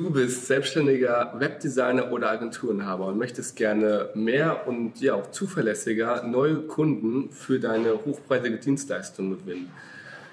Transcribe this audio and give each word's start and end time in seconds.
Du 0.00 0.08
bist 0.08 0.46
selbstständiger 0.46 1.34
Webdesigner 1.36 2.10
oder 2.10 2.30
Agenturenhaber 2.30 3.08
und 3.08 3.18
möchtest 3.18 3.54
gerne 3.54 4.08
mehr 4.14 4.66
und 4.66 4.98
ja 4.98 5.12
auch 5.12 5.30
zuverlässiger 5.30 6.22
neue 6.22 6.62
Kunden 6.62 7.28
für 7.28 7.60
deine 7.60 7.92
hochpreisige 8.06 8.56
Dienstleistung 8.56 9.28
gewinnen. 9.28 9.70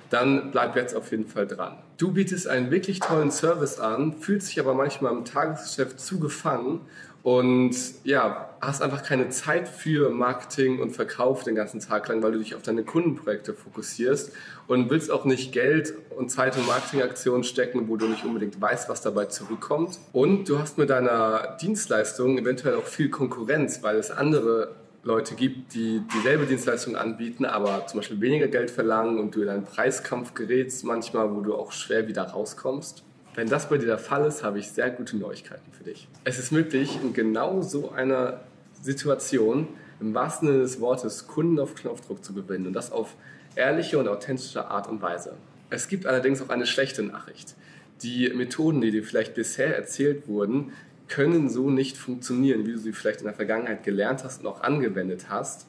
Dann 0.09 0.51
bleib 0.51 0.77
jetzt 0.77 0.95
auf 0.95 1.11
jeden 1.11 1.27
Fall 1.27 1.47
dran. 1.47 1.79
Du 1.97 2.13
bietest 2.13 2.47
einen 2.47 2.71
wirklich 2.71 3.01
tollen 3.01 3.29
Service 3.29 3.77
an, 3.77 4.13
fühlst 4.21 4.47
dich 4.47 4.61
aber 4.61 4.73
manchmal 4.73 5.11
im 5.11 5.25
Tagesgeschäft 5.25 5.99
zu 5.99 6.17
gefangen 6.17 6.79
und 7.27 7.75
ja, 8.05 8.55
hast 8.61 8.81
einfach 8.81 9.03
keine 9.03 9.27
Zeit 9.27 9.67
für 9.67 10.11
Marketing 10.11 10.79
und 10.79 10.91
Verkauf 10.91 11.43
den 11.43 11.55
ganzen 11.55 11.81
Tag 11.81 12.07
lang, 12.07 12.23
weil 12.23 12.31
du 12.31 12.39
dich 12.39 12.55
auf 12.55 12.61
deine 12.61 12.85
Kundenprojekte 12.85 13.53
fokussierst 13.53 14.31
und 14.67 14.89
willst 14.89 15.11
auch 15.11 15.25
nicht 15.25 15.51
Geld 15.51 15.93
und 16.15 16.31
Zeit 16.31 16.55
in 16.55 16.65
Marketingaktionen 16.65 17.43
stecken, 17.43 17.89
wo 17.89 17.97
du 17.97 18.07
nicht 18.07 18.23
unbedingt 18.23 18.61
weißt, 18.61 18.87
was 18.87 19.01
dabei 19.01 19.25
zurückkommt. 19.25 19.99
Und 20.13 20.47
du 20.47 20.57
hast 20.57 20.77
mit 20.77 20.89
deiner 20.89 21.57
Dienstleistung 21.59 22.37
eventuell 22.37 22.75
auch 22.75 22.85
viel 22.85 23.09
Konkurrenz, 23.09 23.83
weil 23.83 23.97
es 23.97 24.09
andere 24.09 24.77
Leute 25.03 25.35
gibt, 25.35 25.73
die 25.73 26.03
dieselbe 26.15 26.45
Dienstleistung 26.45 26.95
anbieten, 26.95 27.43
aber 27.43 27.87
zum 27.87 27.99
Beispiel 27.99 28.21
weniger 28.21 28.47
Geld 28.47 28.71
verlangen 28.71 29.19
und 29.19 29.35
du 29.35 29.41
in 29.41 29.49
einen 29.49 29.65
Preiskampf 29.65 30.33
gerätst 30.33 30.85
manchmal, 30.85 31.35
wo 31.35 31.41
du 31.41 31.55
auch 31.55 31.73
schwer 31.73 32.07
wieder 32.07 32.23
rauskommst. 32.23 33.03
Wenn 33.37 33.47
das 33.47 33.69
bei 33.69 33.77
dir 33.77 33.85
der 33.85 33.99
Fall 33.99 34.25
ist, 34.25 34.43
habe 34.43 34.57
ich 34.57 34.71
sehr 34.71 34.89
gute 34.89 35.15
Neuigkeiten 35.15 35.71
für 35.71 35.83
dich. 35.83 36.07
Es 36.23 36.39
ist 36.39 36.51
möglich, 36.51 36.97
in 37.03 37.13
genau 37.13 37.61
so 37.61 37.91
einer 37.91 38.41
Situation 38.81 39.67
im 39.99 40.15
wahrsten 40.15 40.47
Sinne 40.47 40.61
des 40.61 40.81
Wortes 40.81 41.27
Kunden 41.27 41.59
auf 41.59 41.75
Knopfdruck 41.75 42.25
zu 42.25 42.33
gewinnen 42.33 42.65
und 42.65 42.73
das 42.73 42.91
auf 42.91 43.13
ehrliche 43.55 43.99
und 43.99 44.07
authentische 44.07 44.65
Art 44.65 44.87
und 44.87 45.03
Weise. 45.03 45.35
Es 45.69 45.87
gibt 45.87 46.07
allerdings 46.07 46.41
auch 46.41 46.49
eine 46.49 46.65
schlechte 46.65 47.03
Nachricht. 47.03 47.53
Die 48.01 48.27
Methoden, 48.31 48.81
die 48.81 48.89
dir 48.89 49.03
vielleicht 49.03 49.35
bisher 49.35 49.77
erzählt 49.77 50.27
wurden, 50.27 50.71
können 51.07 51.47
so 51.47 51.69
nicht 51.69 51.95
funktionieren, 51.95 52.65
wie 52.65 52.71
du 52.71 52.79
sie 52.79 52.91
vielleicht 52.91 53.19
in 53.19 53.25
der 53.27 53.35
Vergangenheit 53.35 53.83
gelernt 53.83 54.23
hast 54.23 54.41
und 54.41 54.47
auch 54.47 54.61
angewendet 54.61 55.27
hast. 55.29 55.67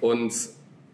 Und 0.00 0.34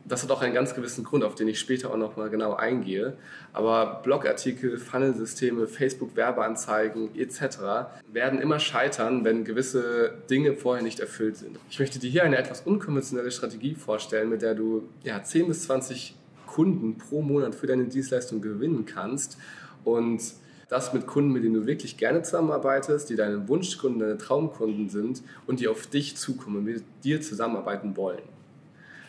das 0.05 0.22
hat 0.22 0.31
auch 0.31 0.42
einen 0.42 0.55
ganz 0.55 0.75
gewissen 0.75 1.05
Grund, 1.05 1.25
auf 1.25 1.34
den 1.34 1.48
ich 1.48 1.61
später 1.61 1.91
auch 1.91 1.97
noch 1.97 2.17
mal 2.17 2.28
genau 2.28 2.55
eingehe. 2.55 3.14
Aber 3.53 4.00
Blogartikel, 4.03 4.78
Funnelsysteme, 4.78 5.67
Facebook-Werbeanzeigen 5.67 7.14
etc. 7.17 7.92
werden 8.12 8.41
immer 8.41 8.58
scheitern, 8.58 9.25
wenn 9.25 9.45
gewisse 9.45 10.14
Dinge 10.28 10.55
vorher 10.55 10.83
nicht 10.83 11.00
erfüllt 11.00 11.36
sind. 11.36 11.58
Ich 11.70 11.78
möchte 11.78 11.98
dir 11.98 12.11
hier 12.11 12.25
eine 12.25 12.36
etwas 12.36 12.62
unkonventionelle 12.62 13.30
Strategie 13.30 13.75
vorstellen, 13.75 14.28
mit 14.28 14.42
der 14.42 14.55
du 14.55 14.89
ja, 15.05 15.23
10 15.23 15.48
bis 15.48 15.64
20 15.64 16.17
Kunden 16.47 16.98
pro 16.98 17.23
Monat 17.23 17.55
für 17.55 17.67
deine 17.67 17.84
Dienstleistung 17.84 18.41
gewinnen 18.41 18.84
kannst 18.84 19.39
und 19.84 20.20
das 20.69 20.95
mit 20.95 21.06
Kunden, 21.06 21.33
mit 21.33 21.45
denen 21.45 21.55
du 21.55 21.67
wirklich 21.67 21.98
gerne 21.98 22.23
zusammenarbeitest, 22.23 23.11
die 23.11 23.17
deine 23.17 23.47
Wunschkunden, 23.47 24.00
deine 24.00 24.17
Traumkunden 24.17 24.89
sind 24.89 25.23
und 25.47 25.61
die 25.61 25.69
auf 25.69 25.86
dich 25.86 26.17
zukommen 26.17 26.64
mit 26.64 26.83
dir 27.05 27.20
zusammenarbeiten 27.20 27.97
wollen. 27.97 28.23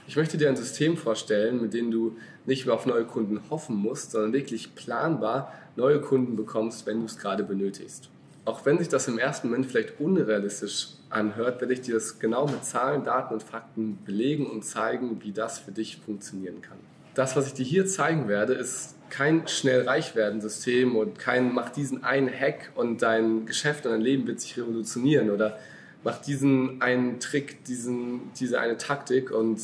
Ich 0.06 0.18
möchte 0.18 0.38
dir 0.38 0.50
ein 0.50 0.56
System 0.56 0.98
vorstellen, 0.98 1.62
mit 1.62 1.74
dem 1.74 1.90
du 1.90 2.18
nicht 2.46 2.66
mehr 2.66 2.76
auf 2.76 2.86
neue 2.86 3.06
Kunden 3.06 3.40
hoffen 3.50 3.76
musst, 3.76 4.12
sondern 4.12 4.34
wirklich 4.34 4.76
planbar 4.76 5.54
neue 5.76 6.02
Kunden 6.02 6.36
bekommst, 6.36 6.86
wenn 6.86 7.00
du 7.00 7.06
es 7.06 7.18
gerade 7.18 7.44
benötigst. 7.44 8.10
Auch 8.46 8.66
wenn 8.66 8.78
sich 8.78 8.90
das 8.90 9.08
im 9.08 9.18
ersten 9.18 9.48
Moment 9.48 9.68
vielleicht 9.68 10.02
unrealistisch 10.02 10.90
anhört, 11.10 11.62
werde 11.62 11.74
ich 11.74 11.82
dir 11.82 11.94
das 11.94 12.20
genau 12.20 12.46
mit 12.46 12.66
Zahlen, 12.66 13.06
Daten 13.06 13.34
und 13.34 13.44
Fakten 13.44 14.00
belegen 14.04 14.46
und 14.46 14.66
zeigen, 14.66 15.24
wie 15.24 15.32
das 15.32 15.60
für 15.60 15.72
dich 15.72 15.98
funktionieren 15.98 16.62
kann. 16.62 16.78
Das, 17.14 17.38
was 17.38 17.48
ich 17.48 17.54
dir 17.54 17.64
hier 17.64 17.86
zeigen 17.86 18.28
werde, 18.28 18.54
ist 18.54 18.96
kein 19.10 19.48
schnell 19.48 19.88
reich 19.88 20.16
werden 20.16 20.42
System 20.42 20.96
und 20.98 21.20
kein 21.20 21.54
mach 21.54 21.70
diesen 21.70 22.04
einen 22.04 22.28
Hack 22.28 22.72
und 22.76 23.02
dein 23.02 23.46
Geschäft 23.46 23.86
und 23.86 23.92
dein 23.92 24.02
Leben 24.02 24.28
wird 24.28 24.42
sich 24.42 24.58
revolutionieren 24.58 25.30
oder 25.30 25.58
mach 26.04 26.20
diesen 26.20 26.82
einen 26.82 27.20
Trick, 27.20 27.64
diesen, 27.66 28.32
diese 28.40 28.60
eine 28.60 28.78
Taktik 28.78 29.32
und 29.32 29.62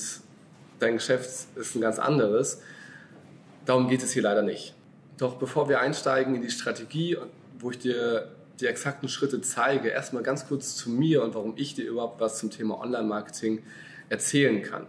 dein 0.80 0.96
Geschäft 0.96 1.48
ist 1.56 1.76
ein 1.76 1.82
ganz 1.82 2.00
anderes. 2.00 2.62
Darum 3.66 3.88
geht 3.88 4.04
es 4.04 4.12
hier 4.12 4.24
leider 4.24 4.42
nicht. 4.42 4.74
Doch 5.18 5.36
bevor 5.36 5.70
wir 5.70 5.80
einsteigen 5.80 6.36
in 6.36 6.42
die 6.42 6.50
Strategie, 6.50 7.18
wo 7.60 7.72
ich 7.72 7.80
dir 7.80 8.30
die 8.60 8.68
exakten 8.68 9.08
Schritte 9.10 9.42
zeige, 9.42 9.90
erstmal 9.90 10.24
ganz 10.24 10.48
kurz 10.48 10.76
zu 10.76 10.90
mir 10.90 11.24
und 11.24 11.34
warum 11.34 11.54
ich 11.56 11.76
dir 11.76 11.86
überhaupt 11.86 12.20
was 12.20 12.40
zum 12.40 12.52
Thema 12.52 12.80
Online-Marketing 12.80 13.64
erzählen 14.10 14.62
kann. 14.64 14.86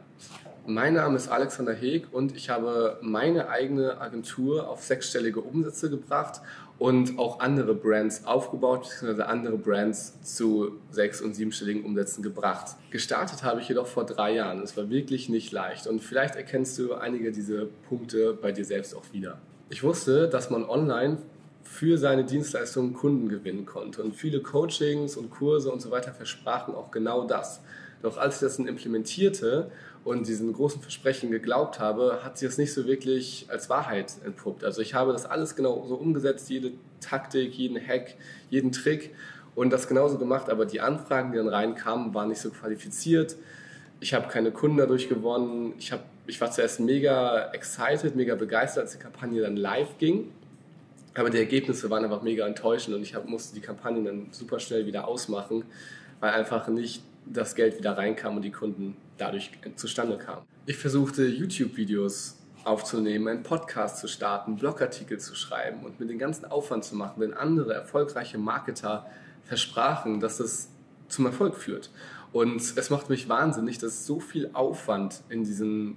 Mein 0.67 0.95
Name 0.95 1.17
ist 1.17 1.29
Alexander 1.29 1.73
Heeg 1.73 2.13
und 2.13 2.37
ich 2.37 2.51
habe 2.51 2.99
meine 3.01 3.49
eigene 3.49 4.01
Agentur 4.01 4.69
auf 4.69 4.85
sechsstellige 4.85 5.41
Umsätze 5.41 5.91
gebracht 5.91 6.41
und 6.81 7.19
auch 7.19 7.41
andere 7.41 7.75
Brands 7.75 8.25
aufgebaut, 8.25 8.85
beziehungsweise 8.85 9.29
andere 9.29 9.59
Brands 9.59 10.19
zu 10.23 10.79
sechs- 10.91 11.21
und 11.21 11.35
siebenstelligen 11.35 11.85
Umsätzen 11.85 12.23
gebracht. 12.23 12.75
Gestartet 12.91 13.45
habe 13.45 13.61
ich 13.61 13.69
jedoch 13.69 13.87
vor 13.87 14.07
drei 14.07 14.35
Jahren. 14.35 14.61
Es 14.63 14.79
war 14.79 14.89
wirklich 14.89 15.29
nicht 15.29 15.53
leicht 15.53 15.87
und 15.87 16.03
vielleicht 16.03 16.37
erkennst 16.37 16.79
du 16.79 16.95
einige 16.95 17.33
dieser 17.33 17.67
Punkte 17.89 18.33
bei 18.33 18.51
dir 18.51 18.65
selbst 18.65 18.97
auch 18.97 19.05
wieder. 19.13 19.39
Ich 19.69 19.83
wusste, 19.83 20.27
dass 20.27 20.49
man 20.49 20.65
online 20.65 21.19
für 21.63 21.99
seine 21.99 22.25
Dienstleistungen 22.25 22.95
Kunden 22.95 23.29
gewinnen 23.29 23.67
konnte. 23.67 24.03
Und 24.03 24.17
viele 24.17 24.41
Coachings 24.41 25.19
und 25.19 25.31
Kurse 25.31 25.71
und 25.71 25.81
so 25.83 25.91
weiter 25.91 26.15
versprachen 26.15 26.75
auch 26.75 26.91
genau 26.91 27.27
das. 27.27 27.61
Doch 28.03 28.17
als 28.17 28.37
ich 28.37 28.41
das 28.41 28.57
dann 28.57 28.67
implementierte 28.67 29.71
und 30.05 30.27
diesen 30.27 30.53
großen 30.53 30.81
Versprechen 30.81 31.31
geglaubt 31.31 31.79
habe, 31.79 32.21
hat 32.25 32.39
sich 32.39 32.49
das 32.49 32.59
nicht 32.59 32.73
so 32.73 32.87
wirklich 32.87 33.47
als 33.49 33.69
Wahrheit 33.69 34.15
entpuppt. 34.25 34.65
Also 34.65 34.81
ich 34.81 34.95
habe 34.95 35.13
das 35.13 35.27
alles 35.27 35.57
genau 35.57 35.85
so 35.87 35.97
umgesetzt, 35.97 36.49
jede 36.49 36.73
Taktik, 37.01 37.55
jeden 37.55 37.79
Hack, 37.79 38.15
jeden 38.49 38.73
Trick 38.73 39.11
und 39.55 39.71
das 39.71 39.89
genauso 39.89 40.19
gemacht, 40.19 40.49
aber 40.49 40.65
die 40.65 40.81
Anfragen, 40.81 41.33
die 41.33 41.39
dann 41.39 41.49
reinkamen, 41.49 42.15
waren 42.15 42.29
nicht 42.29 42.41
so 42.41 42.51
qualifiziert. 42.51 43.37
Ich 44.01 44.15
habe 44.15 44.29
keine 44.29 44.51
Kunden 44.51 44.79
dadurch 44.79 45.09
gewonnen. 45.09 45.75
Ich, 45.79 45.93
hab, 45.93 46.05
ich 46.27 46.41
war 46.41 46.51
zuerst 46.51 46.81
mega 46.81 47.51
excited, 47.53 48.17
mega 48.17 48.35
begeistert, 48.35 48.85
als 48.85 48.93
die 48.93 48.99
Kampagne 48.99 49.43
dann 49.43 49.57
live 49.57 49.99
ging. 49.99 50.33
Aber 51.15 51.29
die 51.29 51.39
Ergebnisse 51.39 51.91
waren 51.91 52.05
einfach 52.05 52.23
mega 52.23 52.47
enttäuschend 52.47 52.97
und 52.97 53.03
ich 53.03 53.15
hab, 53.15 53.29
musste 53.29 53.55
die 53.55 53.61
Kampagne 53.61 54.03
dann 54.03 54.29
super 54.31 54.61
schnell 54.61 54.87
wieder 54.87 55.07
ausmachen, 55.09 55.65
weil 56.21 56.31
einfach 56.31 56.69
nicht 56.69 57.03
das 57.27 57.55
Geld 57.55 57.79
wieder 57.79 57.97
reinkam 57.97 58.37
und 58.37 58.43
die 58.43 58.51
Kunden 58.51 58.97
dadurch 59.19 59.51
zustande 59.77 60.19
kamen. 60.19 60.43
Ich 60.67 60.77
versuchte 60.77 61.27
YouTube-Videos 61.27 62.37
aufzunehmen, 62.65 63.29
einen 63.29 63.43
Podcast 63.43 63.99
zu 63.99 64.09
starten, 64.09 64.57
Blogartikel 64.57 65.19
zu 65.19 65.35
schreiben 65.35 65.85
und 65.85 65.99
mit 66.01 66.11
den 66.11 66.19
ganzen 66.19 66.45
Aufwand 66.45 66.85
zu 66.85 66.95
machen, 66.95 67.15
wenn 67.21 67.35
andere 67.35 67.75
erfolgreiche 67.75 68.39
Marketer 68.39 69.07
versprachen, 69.45 70.21
dass 70.21 70.41
es 70.41 70.69
zum 71.09 71.27
Erfolg 71.27 71.57
führt. 71.57 71.91
Und 72.33 72.77
es 72.77 72.91
macht 72.91 73.11
mich 73.11 73.29
wahnsinnig, 73.29 73.79
dass 73.79 74.07
so 74.07 74.21
viel 74.21 74.51
Aufwand 74.53 75.23
in 75.29 75.43
diesen 75.43 75.97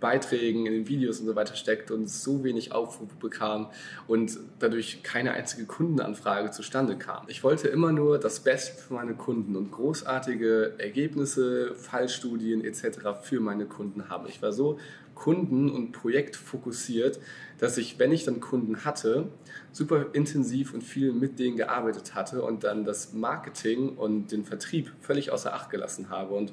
Beiträgen, 0.00 0.66
in 0.66 0.72
den 0.72 0.88
Videos 0.88 1.20
und 1.20 1.26
so 1.26 1.34
weiter 1.34 1.56
steckt 1.56 1.90
und 1.90 2.08
so 2.08 2.44
wenig 2.44 2.72
Aufrufe 2.72 3.14
bekam 3.20 3.68
und 4.06 4.38
dadurch 4.58 5.02
keine 5.02 5.32
einzige 5.32 5.66
Kundenanfrage 5.66 6.50
zustande 6.50 6.96
kam. 6.96 7.24
Ich 7.28 7.42
wollte 7.42 7.68
immer 7.68 7.92
nur 7.92 8.18
das 8.18 8.40
Beste 8.40 8.80
für 8.80 8.94
meine 8.94 9.14
Kunden 9.14 9.56
und 9.56 9.70
großartige 9.72 10.74
Ergebnisse, 10.78 11.74
Fallstudien 11.74 12.64
etc. 12.64 13.20
für 13.22 13.40
meine 13.40 13.66
Kunden 13.66 14.08
haben. 14.08 14.26
Ich 14.28 14.40
war 14.40 14.52
so 14.52 14.78
kunden- 15.14 15.70
und 15.70 15.90
projektfokussiert, 15.90 17.18
dass 17.58 17.76
ich, 17.76 17.98
wenn 17.98 18.12
ich 18.12 18.24
dann 18.24 18.38
Kunden 18.38 18.84
hatte, 18.84 19.26
super 19.72 20.06
intensiv 20.12 20.72
und 20.74 20.82
viel 20.82 21.12
mit 21.12 21.40
denen 21.40 21.56
gearbeitet 21.56 22.14
hatte 22.14 22.42
und 22.42 22.62
dann 22.62 22.84
das 22.84 23.12
Marketing 23.12 23.96
und 23.96 24.30
den 24.30 24.44
Vertrieb 24.44 24.92
völlig 25.00 25.32
außer 25.32 25.52
Acht 25.52 25.70
gelassen 25.70 26.08
habe 26.08 26.34
und 26.34 26.52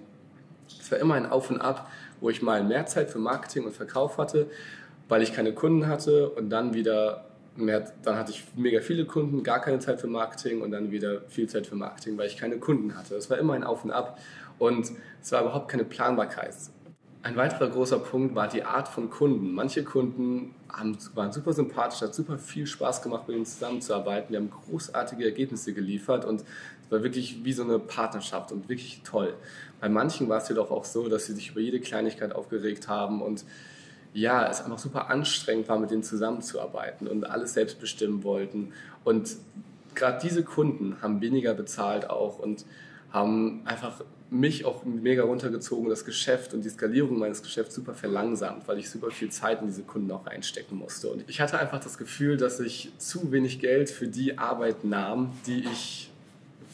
es 0.68 0.92
war 0.92 0.98
immer 0.98 1.14
ein 1.14 1.28
Auf 1.28 1.52
und 1.52 1.62
Ab, 1.62 1.90
wo 2.26 2.32
ich 2.32 2.42
mal 2.42 2.64
mehr 2.64 2.88
Zeit 2.88 3.12
für 3.12 3.20
Marketing 3.20 3.66
und 3.66 3.76
Verkauf 3.76 4.18
hatte, 4.18 4.48
weil 5.08 5.22
ich 5.22 5.32
keine 5.32 5.54
Kunden 5.54 5.86
hatte 5.86 6.28
und 6.32 6.50
dann 6.50 6.74
wieder 6.74 7.26
mehr, 7.56 7.92
dann 8.02 8.18
hatte 8.18 8.32
ich 8.32 8.44
mega 8.56 8.82
viele 8.82 9.06
Kunden, 9.06 9.44
gar 9.44 9.62
keine 9.62 9.78
Zeit 9.78 10.02
für 10.02 10.08
Marketing 10.08 10.62
und 10.62 10.72
dann 10.72 10.90
wieder 10.90 11.22
viel 11.28 11.48
Zeit 11.48 11.68
für 11.68 11.76
Marketing, 11.76 12.18
weil 12.18 12.26
ich 12.26 12.36
keine 12.36 12.58
Kunden 12.58 12.98
hatte. 12.98 13.14
Es 13.14 13.30
war 13.30 13.38
immer 13.38 13.54
ein 13.54 13.64
Auf 13.64 13.84
und 13.84 13.92
Ab 13.92 14.20
und 14.58 14.92
es 15.22 15.32
war 15.32 15.44
überhaupt 15.44 15.70
keine 15.70 15.86
Planbarkeit. 15.86 16.56
Ein 17.22 17.36
weiterer 17.36 17.70
großer 17.70 18.00
Punkt 18.00 18.34
war 18.34 18.48
die 18.48 18.64
Art 18.64 18.88
von 18.88 19.12
Kunden. 19.12 19.54
Manche 19.54 19.84
Kunden 19.84 20.56
haben, 20.68 20.98
waren 21.14 21.32
super 21.32 21.54
sympathisch, 21.54 22.02
hat 22.02 22.16
super 22.16 22.40
viel 22.40 22.66
Spaß 22.66 23.04
gemacht, 23.04 23.28
mit 23.28 23.38
ihnen 23.38 23.46
zusammenzuarbeiten. 23.46 24.32
Wir 24.32 24.40
haben 24.40 24.50
großartige 24.50 25.26
Ergebnisse 25.26 25.74
geliefert 25.74 26.26
und 26.26 26.44
es 26.86 26.92
war 26.92 27.04
wirklich 27.04 27.44
wie 27.44 27.54
so 27.54 27.64
eine 27.64 27.80
Partnerschaft 27.80 28.52
und 28.52 28.70
wirklich 28.70 29.02
toll. 29.04 29.34
Bei 29.82 29.90
manchen 29.90 30.30
war 30.30 30.38
es 30.38 30.50
jedoch 30.50 30.72
auch 30.72 30.86
so, 30.86 31.10
dass 31.10 31.26
sie 31.26 31.34
sich 31.34 31.52
über 31.52 31.60
jede 31.60 31.80
Kleinigkeit 31.80 32.34
aufgeregt 32.34 32.88
haben 32.88 33.22
und 33.22 33.44
ja, 34.14 34.50
es 34.50 34.62
einfach 34.62 34.80
super 34.80 35.10
anstrengend 35.10 35.68
war, 35.68 35.78
mit 35.78 35.92
denen 35.92 36.04
zusammenzuarbeiten 36.04 37.08
und 37.08 37.26
alles 37.26 37.54
selbst 37.54 37.82
bestimmen 37.82 38.24
wollten. 38.24 38.72
Und 39.04 39.36
gerade 39.94 40.20
diese 40.26 40.44
Kunden 40.44 41.02
haben 41.02 41.20
weniger 41.20 41.54
bezahlt 41.54 42.10
auch 42.10 42.40
und 42.40 42.66
haben 43.12 43.62
einfach 43.66 44.02
mich 44.30 44.66
auch 44.66 44.86
mega 44.86 45.24
runtergezogen, 45.24 45.90
das 45.90 46.06
Geschäft 46.06 46.54
und 46.54 46.64
die 46.64 46.70
Skalierung 46.70 47.20
meines 47.20 47.44
Geschäfts 47.44 47.76
super 47.76 47.94
verlangsamt, 47.94 48.68
weil 48.68 48.80
ich 48.80 48.90
super 48.90 49.12
viel 49.12 49.30
Zeit 49.30 49.62
in 49.62 49.68
diese 49.68 49.84
Kunden 49.84 50.12
auch 50.12 50.26
reinstecken 50.26 50.78
musste. 50.78 51.10
Und 51.10 51.24
ich 51.28 51.42
hatte 51.42 51.60
einfach 51.60 51.80
das 51.80 51.98
Gefühl, 51.98 52.38
dass 52.38 52.60
ich 52.60 52.92
zu 52.98 53.32
wenig 53.32 53.60
Geld 53.60 53.90
für 53.90 54.08
die 54.08 54.38
Arbeit 54.38 54.84
nahm, 54.84 55.32
die 55.46 55.66
ich 55.72 56.10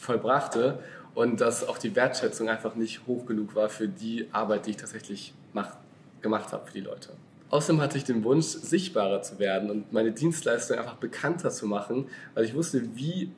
vollbrachte 0.02 0.78
und 1.14 1.40
dass 1.40 1.66
auch 1.66 1.78
die 1.78 1.94
Wertschätzung 1.94 2.48
einfach 2.48 2.74
nicht 2.74 3.06
hoch 3.06 3.26
genug 3.26 3.54
war 3.54 3.68
für 3.68 3.88
die 3.88 4.28
Arbeit, 4.32 4.66
die 4.66 4.70
ich 4.70 4.76
tatsächlich 4.76 5.34
mach, 5.52 5.76
gemacht 6.20 6.52
habe 6.52 6.66
für 6.66 6.72
die 6.72 6.80
Leute. 6.80 7.10
Außerdem 7.50 7.82
hatte 7.82 7.98
ich 7.98 8.04
den 8.04 8.24
Wunsch, 8.24 8.46
sichtbarer 8.46 9.22
zu 9.22 9.38
werden 9.38 9.70
und 9.70 9.92
meine 9.92 10.12
Dienstleistung 10.12 10.78
einfach 10.78 10.94
bekannter 10.94 11.50
zu 11.50 11.66
machen, 11.66 12.06
weil 12.34 12.44
ich 12.44 12.54
wusste, 12.54 12.96
wie 12.96 13.30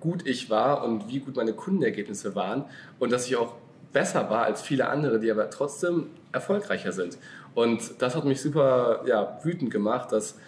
gut 0.00 0.26
ich 0.26 0.48
war 0.48 0.84
und 0.84 1.08
wie 1.08 1.20
gut 1.20 1.36
meine 1.36 1.52
Kundenergebnisse 1.52 2.34
waren 2.34 2.64
und 2.98 3.12
dass 3.12 3.26
ich 3.26 3.36
auch 3.36 3.54
besser 3.92 4.30
war 4.30 4.44
als 4.44 4.62
viele 4.62 4.88
andere, 4.88 5.20
die 5.20 5.30
aber 5.30 5.50
trotzdem 5.50 6.06
erfolgreicher 6.32 6.92
sind. 6.92 7.18
Und 7.54 8.00
das 8.00 8.14
hat 8.14 8.24
mich 8.24 8.40
super 8.40 9.02
ja, 9.06 9.38
wütend 9.42 9.70
gemacht, 9.70 10.12
dass 10.12 10.38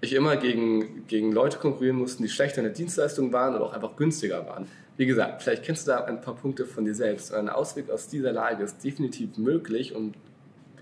ich 0.00 0.12
immer 0.12 0.36
gegen, 0.36 1.06
gegen 1.06 1.32
Leute 1.32 1.58
konkurrieren 1.58 1.96
musste, 1.96 2.22
die 2.22 2.28
schlechter 2.28 2.58
in 2.58 2.64
der 2.64 2.72
Dienstleistung 2.72 3.32
waren 3.32 3.54
oder 3.54 3.64
auch 3.64 3.72
einfach 3.72 3.96
günstiger 3.96 4.46
waren. 4.46 4.68
Wie 4.96 5.06
gesagt, 5.06 5.42
vielleicht 5.42 5.62
kennst 5.62 5.86
du 5.86 5.92
da 5.92 6.04
ein 6.04 6.20
paar 6.20 6.34
Punkte 6.34 6.64
von 6.64 6.84
dir 6.84 6.94
selbst. 6.94 7.32
Ein 7.32 7.48
Ausweg 7.48 7.90
aus 7.90 8.08
dieser 8.08 8.32
Lage 8.32 8.64
ist 8.64 8.82
definitiv 8.82 9.36
möglich 9.36 9.94
und 9.94 10.14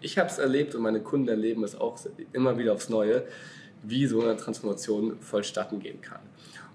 ich 0.01 0.19
habe 0.19 0.29
es 0.29 0.39
erlebt 0.39 0.75
und 0.75 0.83
meine 0.83 1.01
Kunden 1.01 1.29
erleben 1.29 1.65
es 1.65 1.75
auch 1.75 1.99
immer 2.33 2.59
wieder 2.59 2.75
aufs 2.75 2.89
Neue, 2.89 3.25
wie 3.83 4.07
so 4.07 4.23
eine 4.23 4.37
Transformation 4.37 5.19
vollstatten 5.21 5.81
gehen 5.81 6.01
kann. 6.01 6.21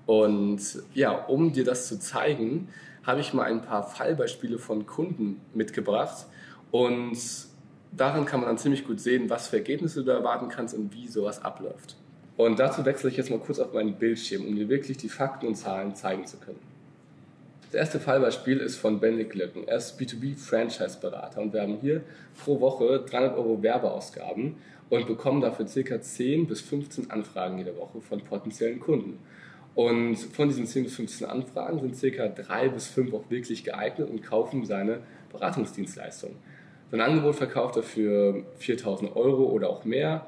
Und 0.06 0.59
ja, 0.94 1.12
um 1.12 1.53
dir 1.53 1.63
das 1.63 1.88
zu 1.88 2.00
zeigen, 2.00 2.69
habe 3.03 3.21
ich 3.21 3.33
mal 3.33 3.44
ein 3.44 3.62
paar 3.62 3.83
Fallbeispiele 3.83 4.57
von 4.57 4.86
Kunden 4.86 5.39
mitgebracht 5.53 6.25
und 6.71 7.18
daran 7.91 8.25
kann 8.25 8.39
man 8.39 8.50
dann 8.50 8.57
ziemlich 8.57 8.86
gut 8.86 9.00
sehen, 9.00 9.30
was 9.30 9.47
für 9.47 9.57
Ergebnisse 9.57 10.03
du 10.03 10.12
erwarten 10.12 10.50
kannst 10.50 10.75
und 10.75 10.94
wie 10.94 11.07
sowas 11.07 11.44
abläuft. 11.44 11.99
Und 12.39 12.57
dazu 12.57 12.86
wechsle 12.86 13.09
ich 13.09 13.18
jetzt 13.18 13.30
mal 13.30 13.39
kurz 13.39 13.59
auf 13.59 13.74
meinen 13.74 13.95
Bildschirm, 13.95 14.45
um 14.45 14.56
dir 14.56 14.69
wirklich 14.69 14.95
die 14.95 15.09
Fakten 15.09 15.45
und 15.45 15.56
Zahlen 15.56 15.94
zeigen 15.94 16.25
zu 16.25 16.38
können. 16.38 16.62
Das 17.63 17.74
erste 17.74 18.00
Fallbeispiel 18.00 18.59
ist 18.59 18.77
von 18.77 19.01
Benedikt 19.01 19.36
Löcken. 19.36 19.68
Er 19.68 19.75
ist 19.75 20.00
B2B-Franchise-Berater 20.00 21.41
und 21.41 21.51
wir 21.51 21.62
haben 21.62 21.80
hier 21.81 22.00
pro 22.41 22.62
Woche 22.62 23.03
300 23.09 23.36
Euro 23.36 23.62
Werbeausgaben 23.62 24.56
und 24.89 25.06
bekommen 25.06 25.41
dafür 25.41 25.65
ca. 25.65 26.00
10 26.00 26.47
bis 26.47 26.62
15 26.62 27.12
Anfragen 27.12 27.57
jede 27.57 27.75
Woche 27.75 28.00
von 28.00 28.21
potenziellen 28.21 28.80
Kunden. 28.80 29.19
Und 29.75 30.15
von 30.15 30.47
diesen 30.47 30.65
10 30.65 30.86
bis 30.86 30.95
15 30.95 31.27
Anfragen 31.27 31.94
sind 31.94 32.15
ca. 32.15 32.30
3 32.30 32.69
bis 32.69 32.88
5 32.88 33.13
auch 33.15 33.30
wirklich 33.30 33.65
geeignet 33.65 34.09
und 34.09 34.24
kaufen 34.24 34.65
seine 34.65 35.01
Beratungsdienstleistung. 35.33 36.38
Sein 36.89 37.01
Angebot 37.01 37.36
verkauft 37.36 37.75
er 37.75 37.83
für 37.83 38.45
4000 38.59 39.13
Euro 39.18 39.44
oder 39.44 39.69
auch 39.69 39.83
mehr, 39.83 40.25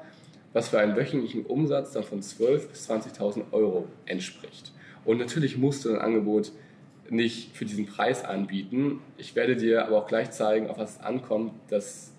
was 0.52 0.68
für 0.68 0.78
einen 0.78 0.96
wöchentlichen 0.96 1.46
Umsatz 1.46 1.92
dann 1.92 2.04
von 2.04 2.20
12.000 2.20 2.68
bis 2.68 2.90
20.000 2.90 3.52
Euro 3.52 3.86
entspricht. 4.06 4.72
Und 5.04 5.18
natürlich 5.18 5.56
musst 5.56 5.84
du 5.84 5.90
dein 5.90 6.00
Angebot 6.00 6.52
nicht 7.10 7.54
für 7.54 7.64
diesen 7.64 7.86
Preis 7.86 8.24
anbieten. 8.24 9.00
Ich 9.18 9.34
werde 9.34 9.56
dir 9.56 9.86
aber 9.86 9.98
auch 9.98 10.06
gleich 10.06 10.30
zeigen, 10.30 10.68
auf 10.68 10.78
was 10.78 10.96
es 10.96 11.00
ankommt, 11.00 11.52
dass 11.68 12.12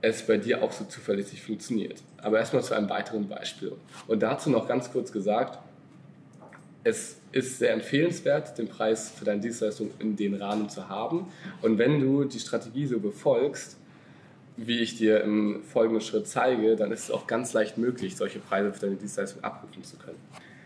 es 0.00 0.26
bei 0.26 0.38
dir 0.38 0.62
auch 0.62 0.72
so 0.72 0.84
zuverlässig 0.84 1.42
funktioniert. 1.42 2.02
Aber 2.18 2.38
erstmal 2.38 2.62
zu 2.62 2.74
einem 2.74 2.88
weiteren 2.88 3.28
Beispiel. 3.28 3.72
Und 4.06 4.22
dazu 4.22 4.50
noch 4.50 4.66
ganz 4.66 4.90
kurz 4.90 5.12
gesagt, 5.12 5.58
es 6.82 7.18
ist 7.32 7.58
sehr 7.58 7.74
empfehlenswert, 7.74 8.56
den 8.56 8.68
Preis 8.68 9.10
für 9.10 9.24
deine 9.24 9.40
Dienstleistung 9.40 9.90
in 9.98 10.16
den 10.16 10.34
Rahmen 10.34 10.68
zu 10.70 10.88
haben. 10.88 11.26
Und 11.60 11.78
wenn 11.78 12.00
du 12.00 12.24
die 12.24 12.40
Strategie 12.40 12.86
so 12.86 12.98
befolgst, 12.98 13.76
wie 14.56 14.80
ich 14.80 14.96
dir 14.96 15.22
im 15.22 15.62
folgenden 15.62 16.00
Schritt 16.00 16.26
zeige, 16.26 16.76
dann 16.76 16.92
ist 16.92 17.04
es 17.04 17.10
auch 17.10 17.26
ganz 17.26 17.52
leicht 17.52 17.78
möglich, 17.78 18.16
solche 18.16 18.38
Preise 18.38 18.72
für 18.72 18.80
deine 18.80 18.96
Dienstleistung 18.96 19.42
abrufen 19.42 19.82
zu 19.84 19.96
können. 19.96 20.18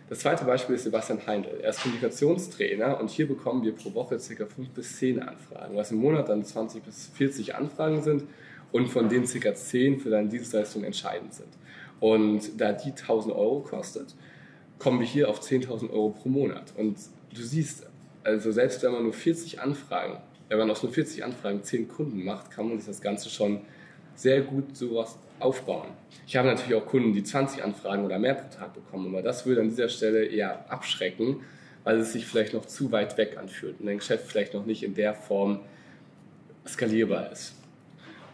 Das 0.08 0.20
zweite 0.20 0.44
Beispiel 0.44 0.74
ist 0.74 0.84
Sebastian 0.84 1.26
Heindl. 1.26 1.60
Er 1.62 1.70
ist 1.70 1.80
Kommunikationstrainer 1.80 3.00
und 3.00 3.10
hier 3.10 3.26
bekommen 3.26 3.64
wir 3.64 3.74
pro 3.74 3.94
Woche 3.94 4.18
ca. 4.18 4.46
5 4.46 4.70
bis 4.70 4.96
10 4.98 5.22
Anfragen, 5.22 5.76
was 5.76 5.92
im 5.92 5.98
Monat 5.98 6.28
dann 6.28 6.44
20 6.44 6.82
bis 6.82 7.06
40 7.14 7.54
Anfragen 7.54 8.02
sind 8.02 8.24
und 8.70 8.88
von 8.88 9.08
denen 9.08 9.26
ca. 9.26 9.54
10 9.54 10.00
für 10.00 10.10
deine 10.10 10.28
Dienstleistung 10.28 10.84
entscheidend 10.84 11.32
sind. 11.32 11.48
Und 12.00 12.60
da 12.60 12.72
die 12.72 12.90
1000 12.90 13.34
Euro 13.34 13.60
kostet, 13.60 14.14
kommen 14.78 15.00
wir 15.00 15.06
hier 15.06 15.30
auf 15.30 15.40
10.000 15.40 15.90
Euro 15.90 16.10
pro 16.10 16.28
Monat. 16.28 16.74
Und 16.76 16.98
du 17.34 17.42
siehst, 17.42 17.86
also 18.22 18.52
selbst 18.52 18.82
wenn 18.82 18.92
man 18.92 19.04
nur 19.04 19.14
40 19.14 19.60
Anfragen, 19.60 20.18
wenn 20.48 20.58
man 20.58 20.70
aus 20.70 20.82
nur 20.82 20.92
40 20.92 21.24
Anfragen 21.24 21.62
10 21.62 21.88
Kunden 21.88 22.24
macht, 22.24 22.50
kann 22.50 22.68
man 22.68 22.78
sich 22.78 22.86
das 22.86 23.00
Ganze 23.00 23.30
schon 23.30 23.60
sehr 24.14 24.42
gut 24.42 24.76
sowas 24.76 25.18
aufbauen. 25.40 25.88
Ich 26.26 26.36
habe 26.36 26.48
natürlich 26.48 26.74
auch 26.74 26.86
Kunden, 26.86 27.12
die 27.12 27.24
20 27.24 27.62
Anfragen 27.62 28.04
oder 28.04 28.18
mehr 28.18 28.34
pro 28.34 28.48
Tag 28.56 28.74
bekommen, 28.74 29.08
aber 29.08 29.22
das 29.22 29.46
würde 29.46 29.60
an 29.60 29.68
dieser 29.68 29.88
Stelle 29.88 30.24
eher 30.24 30.70
abschrecken, 30.70 31.40
weil 31.82 31.98
es 31.98 32.12
sich 32.12 32.26
vielleicht 32.26 32.54
noch 32.54 32.66
zu 32.66 32.92
weit 32.92 33.18
weg 33.18 33.36
anfühlt 33.38 33.80
und 33.80 33.86
dein 33.86 33.98
Geschäft 33.98 34.26
vielleicht 34.26 34.54
noch 34.54 34.64
nicht 34.64 34.82
in 34.82 34.94
der 34.94 35.14
Form 35.14 35.60
skalierbar 36.66 37.30
ist. 37.30 37.54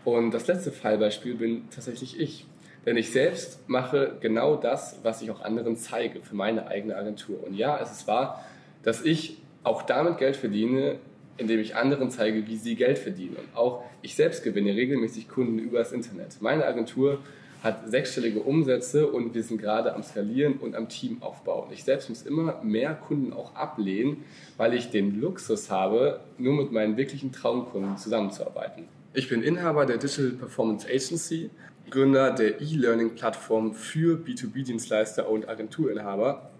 Und 0.04 0.32
das 0.32 0.46
letzte 0.46 0.72
Fallbeispiel 0.72 1.34
bin 1.34 1.68
tatsächlich 1.70 2.18
ich. 2.18 2.46
Denn 2.86 2.96
ich 2.96 3.10
selbst 3.10 3.68
mache 3.68 4.16
genau 4.20 4.56
das, 4.56 5.00
was 5.02 5.20
ich 5.20 5.30
auch 5.30 5.42
anderen 5.42 5.76
zeige 5.76 6.22
für 6.22 6.34
meine 6.34 6.66
eigene 6.68 6.96
Agentur. 6.96 7.44
Und 7.44 7.54
ja, 7.54 7.78
es 7.78 7.90
ist 7.90 8.06
wahr, 8.06 8.44
dass 8.82 9.04
ich 9.04 9.36
auch 9.62 9.82
damit 9.82 10.16
Geld 10.16 10.36
verdiene, 10.36 10.98
indem 11.40 11.60
ich 11.60 11.74
anderen 11.74 12.10
zeige, 12.10 12.46
wie 12.46 12.56
sie 12.56 12.76
Geld 12.76 12.98
verdienen. 12.98 13.36
Und 13.36 13.56
auch 13.56 13.82
ich 14.02 14.14
selbst 14.14 14.44
gewinne 14.44 14.74
regelmäßig 14.74 15.28
Kunden 15.28 15.58
über 15.58 15.78
das 15.78 15.92
Internet. 15.92 16.36
Meine 16.40 16.66
Agentur 16.66 17.18
hat 17.62 17.90
sechsstellige 17.90 18.40
Umsätze 18.40 19.06
und 19.06 19.34
wir 19.34 19.42
sind 19.42 19.60
gerade 19.60 19.94
am 19.94 20.02
Skalieren 20.02 20.54
und 20.54 20.74
am 20.74 20.88
Team 20.88 21.22
aufbauen. 21.22 21.68
Ich 21.72 21.84
selbst 21.84 22.08
muss 22.08 22.22
immer 22.22 22.62
mehr 22.62 22.94
Kunden 22.94 23.32
auch 23.32 23.54
ablehnen, 23.54 24.24
weil 24.56 24.74
ich 24.74 24.90
den 24.90 25.20
Luxus 25.20 25.70
habe, 25.70 26.20
nur 26.38 26.54
mit 26.54 26.72
meinen 26.72 26.96
wirklichen 26.96 27.32
Traumkunden 27.32 27.98
zusammenzuarbeiten. 27.98 28.84
Ich 29.12 29.28
bin 29.28 29.42
Inhaber 29.42 29.86
der 29.86 29.98
Digital 29.98 30.30
Performance 30.30 30.86
Agency, 30.86 31.50
Gründer 31.90 32.30
der 32.30 32.60
E-Learning-Plattform 32.60 33.74
für 33.74 34.16
B2B-Dienstleister 34.16 35.28
und 35.28 35.48
Agenturinhaber. 35.48 36.50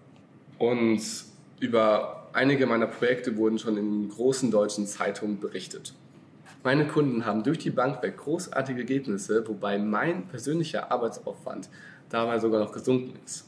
Und 0.59 1.01
über 1.61 2.27
einige 2.33 2.65
meiner 2.65 2.87
Projekte 2.87 3.37
wurden 3.37 3.59
schon 3.59 3.77
in 3.77 4.09
großen 4.09 4.51
deutschen 4.51 4.87
Zeitungen 4.87 5.39
berichtet. 5.39 5.93
Meine 6.63 6.87
Kunden 6.87 7.25
haben 7.25 7.43
durch 7.43 7.59
die 7.59 7.69
Bank 7.69 8.01
weg 8.03 8.17
großartige 8.17 8.79
Ergebnisse, 8.79 9.47
wobei 9.47 9.77
mein 9.77 10.27
persönlicher 10.27 10.91
Arbeitsaufwand 10.91 11.69
dabei 12.09 12.39
sogar 12.39 12.59
noch 12.59 12.71
gesunken 12.71 13.17
ist. 13.25 13.45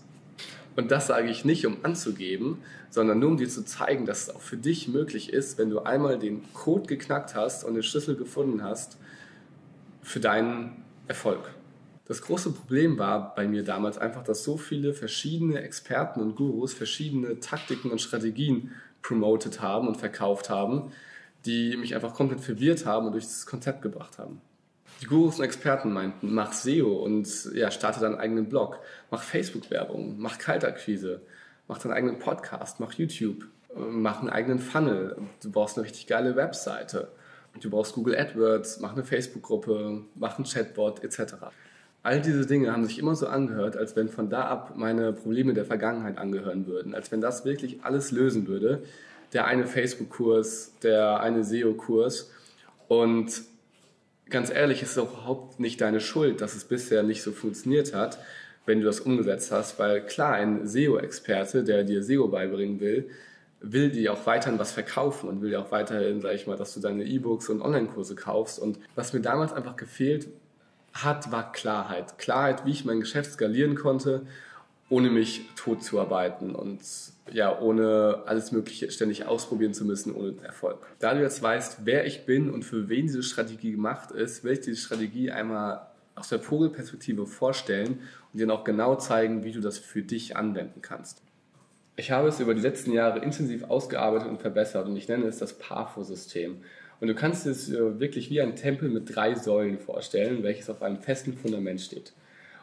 Und 0.75 0.91
das 0.91 1.07
sage 1.07 1.29
ich 1.29 1.43
nicht, 1.43 1.65
um 1.65 1.77
anzugeben, 1.83 2.59
sondern 2.89 3.19
nur 3.19 3.29
um 3.29 3.37
dir 3.37 3.49
zu 3.49 3.65
zeigen, 3.65 4.05
dass 4.05 4.23
es 4.23 4.35
auch 4.35 4.41
für 4.41 4.57
dich 4.57 4.87
möglich 4.87 5.33
ist, 5.33 5.57
wenn 5.57 5.69
du 5.69 5.79
einmal 5.79 6.17
den 6.17 6.43
Code 6.53 6.87
geknackt 6.87 7.35
hast 7.35 7.63
und 7.63 7.73
den 7.73 7.83
Schlüssel 7.83 8.15
gefunden 8.15 8.63
hast 8.63 8.97
für 10.01 10.19
deinen 10.19 10.83
Erfolg. 11.07 11.53
Das 12.05 12.21
große 12.21 12.51
Problem 12.51 12.97
war 12.99 13.33
bei 13.33 13.47
mir 13.47 13.63
damals 13.63 13.97
einfach, 13.97 14.23
dass 14.23 14.43
so 14.43 14.57
viele 14.57 14.93
verschiedene 14.93 15.61
Experten 15.61 16.19
und 16.19 16.35
Gurus 16.35 16.73
verschiedene 16.73 17.39
Taktiken 17.39 17.91
und 17.91 18.01
Strategien 18.01 18.71
promotet 19.01 19.61
haben 19.61 19.87
und 19.87 19.97
verkauft 19.97 20.49
haben, 20.49 20.91
die 21.45 21.77
mich 21.77 21.95
einfach 21.95 22.13
komplett 22.13 22.41
verwirrt 22.41 22.85
haben 22.85 23.05
und 23.05 23.13
durch 23.13 23.25
das 23.25 23.45
Konzept 23.45 23.81
gebracht 23.81 24.17
haben. 24.17 24.41
Die 25.01 25.05
Gurus 25.05 25.39
und 25.39 25.45
Experten 25.45 25.91
meinten, 25.91 26.33
mach 26.33 26.53
SEO 26.53 26.93
und 27.03 27.27
ja, 27.53 27.71
starte 27.71 28.01
deinen 28.01 28.15
eigenen 28.15 28.49
Blog, 28.49 28.79
mach 29.09 29.21
Facebook-Werbung, 29.21 30.15
mach 30.17 30.37
Kaltakquise, 30.37 31.21
mach 31.67 31.77
deinen 31.77 31.93
eigenen 31.93 32.19
Podcast, 32.19 32.79
mach 32.79 32.93
YouTube, 32.93 33.45
mach 33.75 34.19
einen 34.19 34.29
eigenen 34.29 34.59
Funnel, 34.59 35.17
du 35.41 35.51
brauchst 35.51 35.77
eine 35.77 35.85
richtig 35.85 36.07
geile 36.07 36.35
Webseite, 36.35 37.11
du 37.59 37.69
brauchst 37.69 37.95
Google 37.95 38.17
AdWords, 38.17 38.79
mach 38.79 38.93
eine 38.93 39.03
Facebook-Gruppe, 39.03 40.03
mach 40.15 40.37
einen 40.37 40.45
Chatbot 40.45 41.03
etc. 41.03 41.35
All 42.03 42.19
diese 42.19 42.45
Dinge 42.45 42.71
haben 42.71 42.85
sich 42.85 42.99
immer 42.99 43.15
so 43.15 43.27
angehört, 43.27 43.77
als 43.77 43.95
wenn 43.95 44.09
von 44.09 44.29
da 44.29 44.45
ab 44.45 44.73
meine 44.75 45.13
Probleme 45.13 45.53
der 45.53 45.63
Vergangenheit 45.63 46.17
angehören 46.17 46.67
würden, 46.67 46.93
als 46.93 47.13
wenn 47.13 47.21
das 47.21 47.45
wirklich 47.45 47.83
alles 47.83 48.11
lösen 48.11 48.45
würde. 48.45 48.83
Der 49.31 49.45
eine 49.45 49.65
Facebook-Kurs, 49.65 50.73
der 50.83 51.21
eine 51.21 51.45
SEO-Kurs 51.45 52.29
und 52.89 53.43
ganz 54.29 54.51
ehrlich, 54.51 54.83
es 54.83 54.91
ist 54.91 54.97
auch 54.97 55.13
überhaupt 55.13 55.61
nicht 55.61 55.79
deine 55.79 56.01
Schuld, 56.01 56.41
dass 56.41 56.55
es 56.55 56.65
bisher 56.65 57.03
nicht 57.03 57.23
so 57.23 57.31
funktioniert 57.31 57.93
hat, 57.93 58.19
wenn 58.65 58.79
du 58.79 58.85
das 58.85 58.99
umgesetzt 58.99 59.51
hast, 59.53 59.79
weil 59.79 60.05
klar, 60.05 60.33
ein 60.33 60.67
SEO-Experte, 60.67 61.63
der 61.63 61.85
dir 61.85 62.03
SEO 62.03 62.27
beibringen 62.27 62.81
will, 62.81 63.09
will 63.61 63.89
dir 63.91 64.11
auch 64.11 64.25
weiterhin 64.25 64.59
was 64.59 64.73
verkaufen 64.73 65.29
und 65.29 65.41
will 65.41 65.51
dir 65.51 65.61
auch 65.61 65.71
weiterhin, 65.71 66.19
sag 66.19 66.35
ich 66.35 66.47
mal, 66.47 66.57
dass 66.57 66.73
du 66.73 66.81
deine 66.81 67.05
E-Books 67.05 67.47
und 67.47 67.61
Online-Kurse 67.61 68.15
kaufst. 68.15 68.59
Und 68.59 68.77
was 68.95 69.13
mir 69.13 69.21
damals 69.21 69.53
einfach 69.53 69.77
gefehlt 69.77 70.27
hat, 70.93 71.31
war 71.31 71.51
Klarheit. 71.51 72.17
Klarheit, 72.17 72.65
wie 72.65 72.71
ich 72.71 72.85
mein 72.85 72.99
Geschäft 72.99 73.33
skalieren 73.33 73.75
konnte 73.75 74.25
ohne 74.93 75.09
mich 75.09 75.49
tot 75.55 75.83
zu 75.83 75.99
arbeiten 75.99 76.53
und 76.53 76.81
ja, 77.31 77.57
ohne 77.59 78.23
alles 78.27 78.51
Mögliche 78.51 78.91
ständig 78.91 79.25
ausprobieren 79.25 79.73
zu 79.73 79.85
müssen, 79.85 80.13
ohne 80.13 80.35
Erfolg. 80.43 80.85
Da 80.99 81.15
du 81.15 81.21
jetzt 81.21 81.41
weißt, 81.41 81.79
wer 81.83 82.05
ich 82.05 82.27
bin 82.27 82.51
und 82.51 82.63
für 82.63 82.89
wen 82.89 83.07
diese 83.07 83.23
Strategie 83.23 83.71
gemacht 83.71 84.11
ist, 84.11 84.43
will 84.43 84.53
ich 84.53 84.61
diese 84.61 84.77
Strategie 84.77 85.31
einmal 85.31 85.87
aus 86.13 86.29
der 86.29 86.39
Vogelperspektive 86.39 87.25
vorstellen 87.25 88.01
und 88.31 88.39
dir 88.39 88.53
auch 88.53 88.63
genau 88.63 88.95
zeigen, 88.95 89.43
wie 89.43 89.51
du 89.51 89.61
das 89.61 89.79
für 89.79 90.03
dich 90.03 90.37
anwenden 90.37 90.83
kannst. 90.83 91.23
Ich 91.95 92.11
habe 92.11 92.27
es 92.27 92.39
über 92.39 92.53
die 92.53 92.61
letzten 92.61 92.91
Jahre 92.91 93.19
intensiv 93.19 93.63
ausgearbeitet 93.63 94.27
und 94.27 94.41
verbessert 94.41 94.85
und 94.87 94.95
ich 94.95 95.07
nenne 95.07 95.25
es 95.25 95.39
das 95.39 95.57
PAFO-System. 95.57 96.57
Und 97.03 97.09
du 97.09 97.15
kannst 97.15 97.45
es 97.45 97.69
äh, 97.69 97.99
wirklich 97.99 98.29
wie 98.29 98.39
ein 98.39 98.55
Tempel 98.55 98.87
mit 98.87 99.13
drei 99.13 99.35
Säulen 99.35 99.77
vorstellen, 99.77 100.41
welches 100.41 100.69
auf 100.69 100.81
einem 100.81 101.01
festen 101.01 101.33
Fundament 101.33 101.81
steht. 101.81 102.13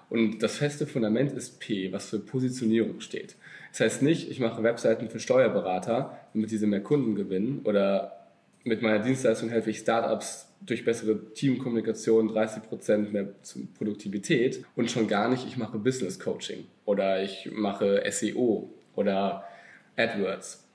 Und 0.08 0.42
das 0.42 0.56
feste 0.56 0.86
Fundament 0.86 1.32
ist 1.32 1.60
P, 1.60 1.92
was 1.92 2.08
für 2.08 2.20
Positionierung 2.20 3.02
steht. 3.02 3.36
Das 3.70 3.80
heißt 3.80 4.00
nicht, 4.00 4.30
ich 4.30 4.40
mache 4.40 4.62
Webseiten 4.62 5.10
für 5.10 5.20
Steuerberater, 5.20 6.18
damit 6.32 6.50
diese 6.50 6.66
mehr 6.66 6.82
Kunden 6.82 7.16
gewinnen 7.16 7.60
oder 7.64 8.28
mit 8.64 8.80
meiner 8.80 9.00
Dienstleistung 9.00 9.50
helfe 9.50 9.68
ich 9.68 9.80
Startups 9.80 10.48
durch 10.62 10.86
bessere 10.86 11.34
Teamkommunikation 11.34 12.30
30% 12.30 13.10
mehr 13.10 13.28
Produktivität 13.76 14.64
und 14.74 14.90
schon 14.90 15.06
gar 15.06 15.28
nicht, 15.28 15.46
ich 15.46 15.58
mache 15.58 15.78
Business 15.78 16.18
Coaching 16.18 16.64
oder 16.86 17.22
ich 17.22 17.50
mache 17.52 18.02
SEO 18.10 18.70
oder 18.96 19.44
AdWords. 19.98 20.69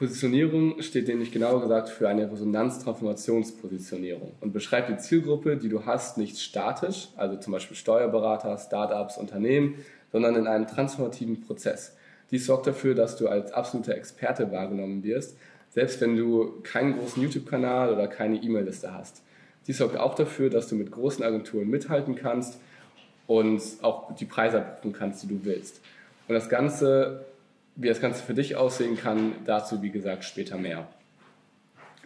Positionierung 0.00 0.80
steht 0.80 1.06
nämlich 1.08 1.30
genauer 1.30 1.60
gesagt 1.60 1.90
für 1.90 2.08
eine 2.08 2.32
Resonanztransformationspositionierung 2.32 4.32
und 4.40 4.54
beschreibt 4.54 4.88
die 4.88 4.96
Zielgruppe, 4.96 5.58
die 5.58 5.68
du 5.68 5.84
hast, 5.84 6.16
nicht 6.16 6.40
statisch, 6.40 7.08
also 7.18 7.36
zum 7.36 7.52
Beispiel 7.52 7.76
Steuerberater, 7.76 8.56
Startups, 8.56 9.18
Unternehmen, 9.18 9.74
sondern 10.10 10.36
in 10.36 10.46
einem 10.46 10.66
transformativen 10.66 11.42
Prozess. 11.42 11.94
Dies 12.30 12.46
sorgt 12.46 12.66
dafür, 12.66 12.94
dass 12.94 13.18
du 13.18 13.28
als 13.28 13.52
absoluter 13.52 13.94
Experte 13.94 14.50
wahrgenommen 14.50 15.02
wirst, 15.02 15.36
selbst 15.68 16.00
wenn 16.00 16.16
du 16.16 16.62
keinen 16.62 16.98
großen 16.98 17.22
YouTube-Kanal 17.22 17.92
oder 17.92 18.08
keine 18.08 18.42
E-Mail-Liste 18.42 18.94
hast. 18.94 19.20
Dies 19.66 19.76
sorgt 19.76 19.98
auch 19.98 20.14
dafür, 20.14 20.48
dass 20.48 20.68
du 20.68 20.76
mit 20.76 20.90
großen 20.90 21.22
Agenturen 21.22 21.68
mithalten 21.68 22.14
kannst 22.14 22.58
und 23.26 23.60
auch 23.82 24.14
die 24.14 24.24
Preise 24.24 24.60
abrufen 24.60 24.94
kannst, 24.94 25.24
die 25.24 25.28
du 25.28 25.44
willst. 25.44 25.82
Und 26.26 26.36
das 26.36 26.48
Ganze 26.48 27.26
wie 27.80 27.88
das 27.88 28.00
Ganze 28.00 28.22
für 28.22 28.34
dich 28.34 28.56
aussehen 28.56 28.96
kann, 28.96 29.32
dazu 29.46 29.80
wie 29.82 29.90
gesagt 29.90 30.24
später 30.24 30.58
mehr. 30.58 30.86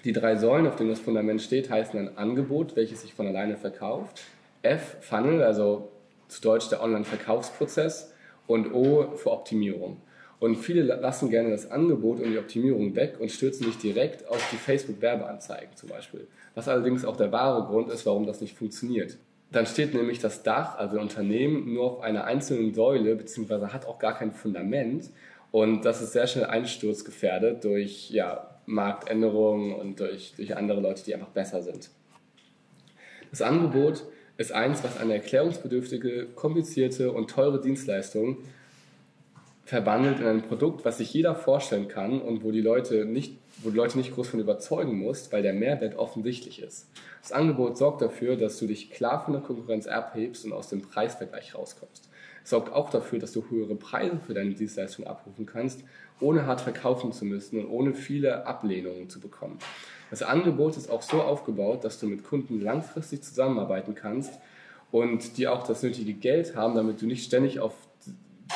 Die 0.04 0.12
drei 0.12 0.36
Säulen, 0.36 0.68
auf 0.68 0.76
denen 0.76 0.90
das 0.90 1.00
Fundament 1.00 1.42
steht, 1.42 1.68
heißen 1.68 1.98
ein 1.98 2.16
Angebot, 2.16 2.76
welches 2.76 3.02
sich 3.02 3.14
von 3.14 3.26
alleine 3.26 3.56
verkauft, 3.56 4.22
F, 4.62 4.98
Funnel, 5.00 5.42
also 5.42 5.90
zu 6.28 6.40
Deutsch 6.42 6.68
der 6.68 6.82
Online-Verkaufsprozess 6.82 8.12
und 8.46 8.72
O 8.72 9.16
für 9.16 9.32
Optimierung. 9.32 9.96
Und 10.38 10.56
viele 10.56 10.82
lassen 10.82 11.30
gerne 11.30 11.50
das 11.50 11.70
Angebot 11.70 12.20
und 12.20 12.30
die 12.30 12.38
Optimierung 12.38 12.94
weg 12.94 13.16
und 13.18 13.30
stürzen 13.32 13.66
sich 13.66 13.78
direkt 13.78 14.28
auf 14.28 14.46
die 14.52 14.56
Facebook-Werbeanzeigen 14.56 15.74
zum 15.74 15.88
Beispiel. 15.88 16.28
Was 16.54 16.68
allerdings 16.68 17.04
auch 17.04 17.16
der 17.16 17.32
wahre 17.32 17.66
Grund 17.66 17.90
ist, 17.90 18.06
warum 18.06 18.26
das 18.26 18.40
nicht 18.40 18.56
funktioniert. 18.56 19.16
Dann 19.50 19.66
steht 19.66 19.94
nämlich 19.94 20.18
das 20.18 20.42
Dach, 20.42 20.76
also 20.76 20.96
ein 20.96 21.02
Unternehmen, 21.02 21.72
nur 21.72 21.84
auf 21.84 22.00
einer 22.00 22.24
einzelnen 22.24 22.74
Säule, 22.74 23.16
beziehungsweise 23.16 23.72
hat 23.72 23.86
auch 23.86 23.98
gar 23.98 24.16
kein 24.16 24.32
Fundament 24.32 25.10
und 25.54 25.84
das 25.84 26.02
ist 26.02 26.14
sehr 26.14 26.26
schnell 26.26 26.46
einsturzgefährdet 26.46 27.62
durch 27.62 28.10
ja, 28.10 28.58
Marktänderungen 28.66 29.72
und 29.72 30.00
durch, 30.00 30.34
durch 30.34 30.56
andere 30.56 30.80
Leute, 30.80 31.04
die 31.04 31.14
einfach 31.14 31.28
besser 31.28 31.62
sind. 31.62 31.90
Das 33.30 33.40
Angebot 33.40 34.02
ist 34.36 34.50
eins, 34.50 34.82
was 34.82 34.98
eine 34.98 35.12
erklärungsbedürftige, 35.14 36.26
komplizierte 36.34 37.12
und 37.12 37.30
teure 37.30 37.60
Dienstleistung 37.60 38.38
verbandelt 39.64 40.18
in 40.18 40.26
ein 40.26 40.42
Produkt, 40.42 40.84
was 40.84 40.98
sich 40.98 41.14
jeder 41.14 41.36
vorstellen 41.36 41.86
kann 41.86 42.20
und 42.20 42.42
wo 42.42 42.50
die 42.50 42.60
Leute 42.60 43.04
nicht, 43.04 43.36
wo 43.62 43.70
die 43.70 43.76
Leute 43.76 43.98
nicht 43.98 44.14
groß 44.14 44.28
von 44.28 44.40
überzeugen 44.40 44.98
musst, 44.98 45.32
weil 45.32 45.42
der 45.42 45.52
Mehrwert 45.52 45.96
offensichtlich 45.96 46.60
ist. 46.60 46.86
Das 47.22 47.32
Angebot 47.32 47.78
sorgt 47.78 48.02
dafür, 48.02 48.36
dass 48.36 48.58
du 48.58 48.66
dich 48.66 48.90
klar 48.90 49.24
von 49.24 49.32
der 49.32 49.42
Konkurrenz 49.42 49.86
abhebst 49.86 50.44
und 50.44 50.52
aus 50.52 50.68
dem 50.68 50.82
Preisvergleich 50.82 51.54
rauskommst 51.54 52.08
sorgt 52.44 52.72
auch 52.72 52.90
dafür, 52.90 53.18
dass 53.18 53.32
du 53.32 53.44
höhere 53.48 53.74
Preise 53.74 54.20
für 54.24 54.34
deine 54.34 54.52
Dienstleistung 54.52 55.06
abrufen 55.06 55.46
kannst, 55.46 55.82
ohne 56.20 56.46
hart 56.46 56.60
verkaufen 56.60 57.10
zu 57.12 57.24
müssen 57.24 57.58
und 57.58 57.68
ohne 57.68 57.94
viele 57.94 58.46
Ablehnungen 58.46 59.08
zu 59.08 59.18
bekommen. 59.18 59.58
Das 60.10 60.22
Angebot 60.22 60.76
ist 60.76 60.90
auch 60.90 61.02
so 61.02 61.22
aufgebaut, 61.22 61.82
dass 61.82 61.98
du 61.98 62.06
mit 62.06 62.22
Kunden 62.22 62.60
langfristig 62.60 63.22
zusammenarbeiten 63.22 63.94
kannst 63.94 64.34
und 64.92 65.38
die 65.38 65.48
auch 65.48 65.66
das 65.66 65.82
nötige 65.82 66.12
Geld 66.12 66.54
haben, 66.54 66.76
damit 66.76 67.02
du 67.02 67.06
nicht 67.06 67.24
ständig 67.24 67.58
auf 67.58 67.74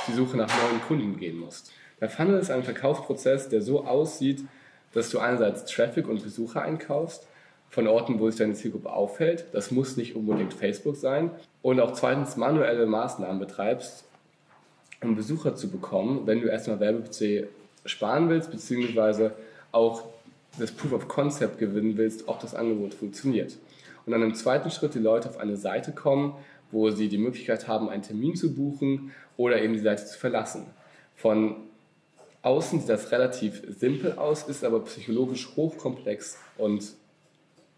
die 0.07 0.12
Suche 0.12 0.37
nach 0.37 0.49
neuen 0.49 0.83
Kunden 0.83 1.19
gehen 1.19 1.38
musst. 1.38 1.73
Der 2.00 2.11
Funnel 2.11 2.38
ist 2.38 2.50
ein 2.50 2.62
Verkaufsprozess, 2.62 3.49
der 3.49 3.62
so 3.62 3.85
aussieht, 3.85 4.45
dass 4.99 5.11
du 5.11 5.19
einerseits 5.19 5.64
Traffic 5.64 6.09
und 6.09 6.23
Besucher 6.23 6.62
einkaufst, 6.62 7.26
von 7.71 7.87
Orten, 7.87 8.19
wo 8.19 8.28
sich 8.28 8.38
deine 8.38 8.55
Zielgruppe 8.55 8.93
aufhält. 8.93 9.47
Das 9.52 9.71
muss 9.71 9.97
nicht 9.97 10.17
unbedingt 10.17 10.55
Facebook 10.55 10.97
sein. 10.97 11.31
Und 11.62 11.81
auch 11.81 11.93
zweitens 11.93 12.37
manuelle 12.37 12.87
Maßnahmen 12.87 13.38
betreibst, 13.38 14.05
um 15.02 15.14
Besucher 15.14 15.55
zu 15.55 15.71
bekommen, 15.71 16.26
wenn 16.26 16.40
du 16.40 16.49
erstmal 16.49 16.81
Werbebudget 16.81 17.49
sparen 17.85 18.28
willst, 18.28 18.50
beziehungsweise 18.50 19.33
auch 19.71 20.05
das 20.59 20.73
Proof 20.73 20.93
of 20.93 21.09
Concept 21.09 21.59
gewinnen 21.59 21.97
willst, 21.97 22.26
ob 22.26 22.40
das 22.40 22.55
Angebot 22.55 22.95
funktioniert. 22.95 23.57
Und 24.07 24.12
dann 24.12 24.23
im 24.23 24.35
zweiten 24.35 24.71
Schritt 24.71 24.95
die 24.95 24.99
Leute 24.99 25.28
auf 25.28 25.38
eine 25.38 25.57
Seite 25.57 25.93
kommen, 25.93 26.35
wo 26.71 26.90
sie 26.90 27.09
die 27.09 27.19
Möglichkeit 27.19 27.69
haben, 27.69 27.88
einen 27.88 28.02
Termin 28.02 28.35
zu 28.35 28.55
buchen 28.55 29.12
oder 29.37 29.61
eben 29.61 29.75
die 29.75 29.78
Seite 29.81 30.05
zu 30.07 30.19
verlassen. 30.19 30.67
Von 31.14 31.68
außen 32.42 32.80
sieht 32.80 32.88
das 32.88 33.12
relativ 33.12 33.62
simpel 33.68 34.12
aus, 34.12 34.45
ist 34.45 34.64
aber 34.64 34.85
psychologisch 34.85 35.49
hochkomplex 35.57 36.38
und 36.57 36.92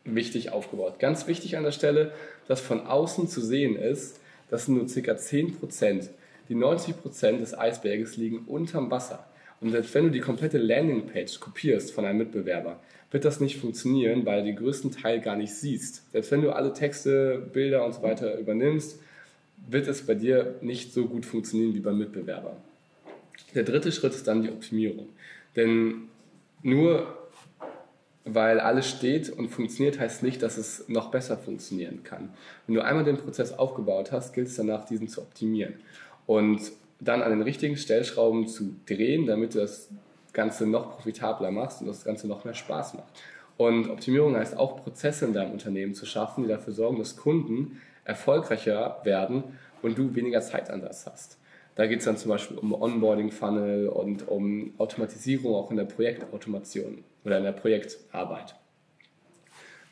wichtig 0.05 0.53
aufgebaut. 0.53 0.99
Ganz 0.99 1.27
wichtig 1.27 1.57
an 1.57 1.65
der 1.65 1.73
Stelle, 1.73 2.13
dass 2.49 2.61
von 2.61 2.87
außen 2.87 3.29
zu 3.29 3.41
sehen 3.41 3.77
ist, 3.77 4.21
dass 4.51 4.69
nur 4.69 4.87
ca. 4.87 4.91
10%, 4.91 6.09
die 6.49 6.57
90% 6.57 7.39
des 7.39 7.57
Eisberges 7.57 8.17
liegen 8.17 8.45
unterm 8.47 8.91
Wasser. 8.91 9.27
Und 9.61 9.71
selbst 9.71 9.95
wenn 9.95 10.05
du 10.05 10.11
die 10.11 10.21
komplette 10.21 10.59
Landingpage 10.59 11.39
kopierst 11.39 11.93
von 11.93 12.05
einem 12.05 12.19
Mitbewerber, 12.19 12.81
wird 13.11 13.25
das 13.25 13.41
nicht 13.41 13.59
funktionieren, 13.59 14.25
weil 14.25 14.41
du 14.41 14.47
den 14.47 14.57
größten 14.57 14.91
Teil 14.91 15.21
gar 15.21 15.37
nicht 15.37 15.53
siehst. 15.53 16.11
Selbst 16.13 16.31
wenn 16.31 16.43
du 16.43 16.53
alle 16.53 16.73
Texte, 16.73 17.39
Bilder 17.53 17.85
und 17.85 17.95
so 17.95 18.03
weiter 18.03 18.39
übernimmst, 18.39 18.99
wird 19.69 19.87
es 19.89 20.07
bei 20.07 20.15
dir 20.15 20.55
nicht 20.63 20.93
so 20.95 21.07
gut 21.07 21.27
funktionieren 21.27 21.75
wie 21.75 21.81
beim 21.81 21.99
Mitbewerber. 21.99 22.57
Der 23.55 23.65
dritte 23.65 23.93
Schritt 23.93 24.15
ist 24.15 24.27
dann 24.27 24.43
die 24.43 24.51
Optimierung. 24.51 25.09
Denn 25.57 26.09
nur 26.63 27.17
weil 28.25 28.61
alles 28.61 28.89
steht 28.89 29.31
und 29.31 29.49
funktioniert, 29.49 29.99
heißt 29.99 30.23
nicht, 30.23 30.43
dass 30.43 30.59
es 30.59 30.89
noch 30.89 31.11
besser 31.11 31.39
funktionieren 31.39 32.03
kann. 32.03 32.31
Wenn 32.67 32.75
du 32.75 32.85
einmal 32.85 33.05
den 33.05 33.17
Prozess 33.17 33.53
aufgebaut 33.53 34.13
hast, 34.13 34.35
gilt 34.35 34.49
es 34.49 34.57
danach, 34.57 34.85
diesen 34.85 35.09
zu 35.09 35.23
optimieren 35.23 35.75
und 36.27 36.61
dann 37.01 37.23
an 37.23 37.31
den 37.31 37.43
richtigen 37.43 37.77
Stellschrauben 37.77 38.47
zu 38.47 38.77
drehen, 38.87 39.27
damit 39.27 39.55
du 39.55 39.59
das 39.59 39.89
Ganze 40.33 40.67
noch 40.67 40.97
profitabler 40.97 41.51
machst 41.51 41.81
und 41.81 41.87
das 41.87 42.05
Ganze 42.05 42.29
noch 42.29 42.45
mehr 42.45 42.55
Spaß 42.55 42.95
macht. 42.95 43.23
Und 43.57 43.91
Optimierung 43.91 44.37
heißt 44.37 44.57
auch, 44.57 44.83
Prozesse 44.83 45.27
in 45.27 45.33
deinem 45.33 45.53
Unternehmen 45.53 45.95
zu 45.95 46.07
schaffen, 46.07 46.45
die 46.45 46.49
dafür 46.49 46.73
sorgen, 46.73 46.99
dass 46.99 47.17
Kunden 47.17 47.81
erfolgreicher 48.05 49.01
werden 49.05 49.45
und 49.83 49.99
du 49.99 50.15
weniger 50.15 50.41
Zeitansatz 50.41 51.07
hast. 51.07 51.40
Da 51.81 51.87
geht 51.87 52.01
es 52.01 52.05
dann 52.05 52.19
zum 52.19 52.29
Beispiel 52.29 52.59
um 52.59 52.75
Onboarding-Funnel 52.75 53.89
und 53.89 54.29
um 54.29 54.75
Automatisierung 54.77 55.55
auch 55.55 55.71
in 55.71 55.79
der 55.79 55.87
Projektautomation 55.87 57.05
oder 57.25 57.39
in 57.39 57.45
der 57.45 57.53
Projektarbeit. 57.53 58.55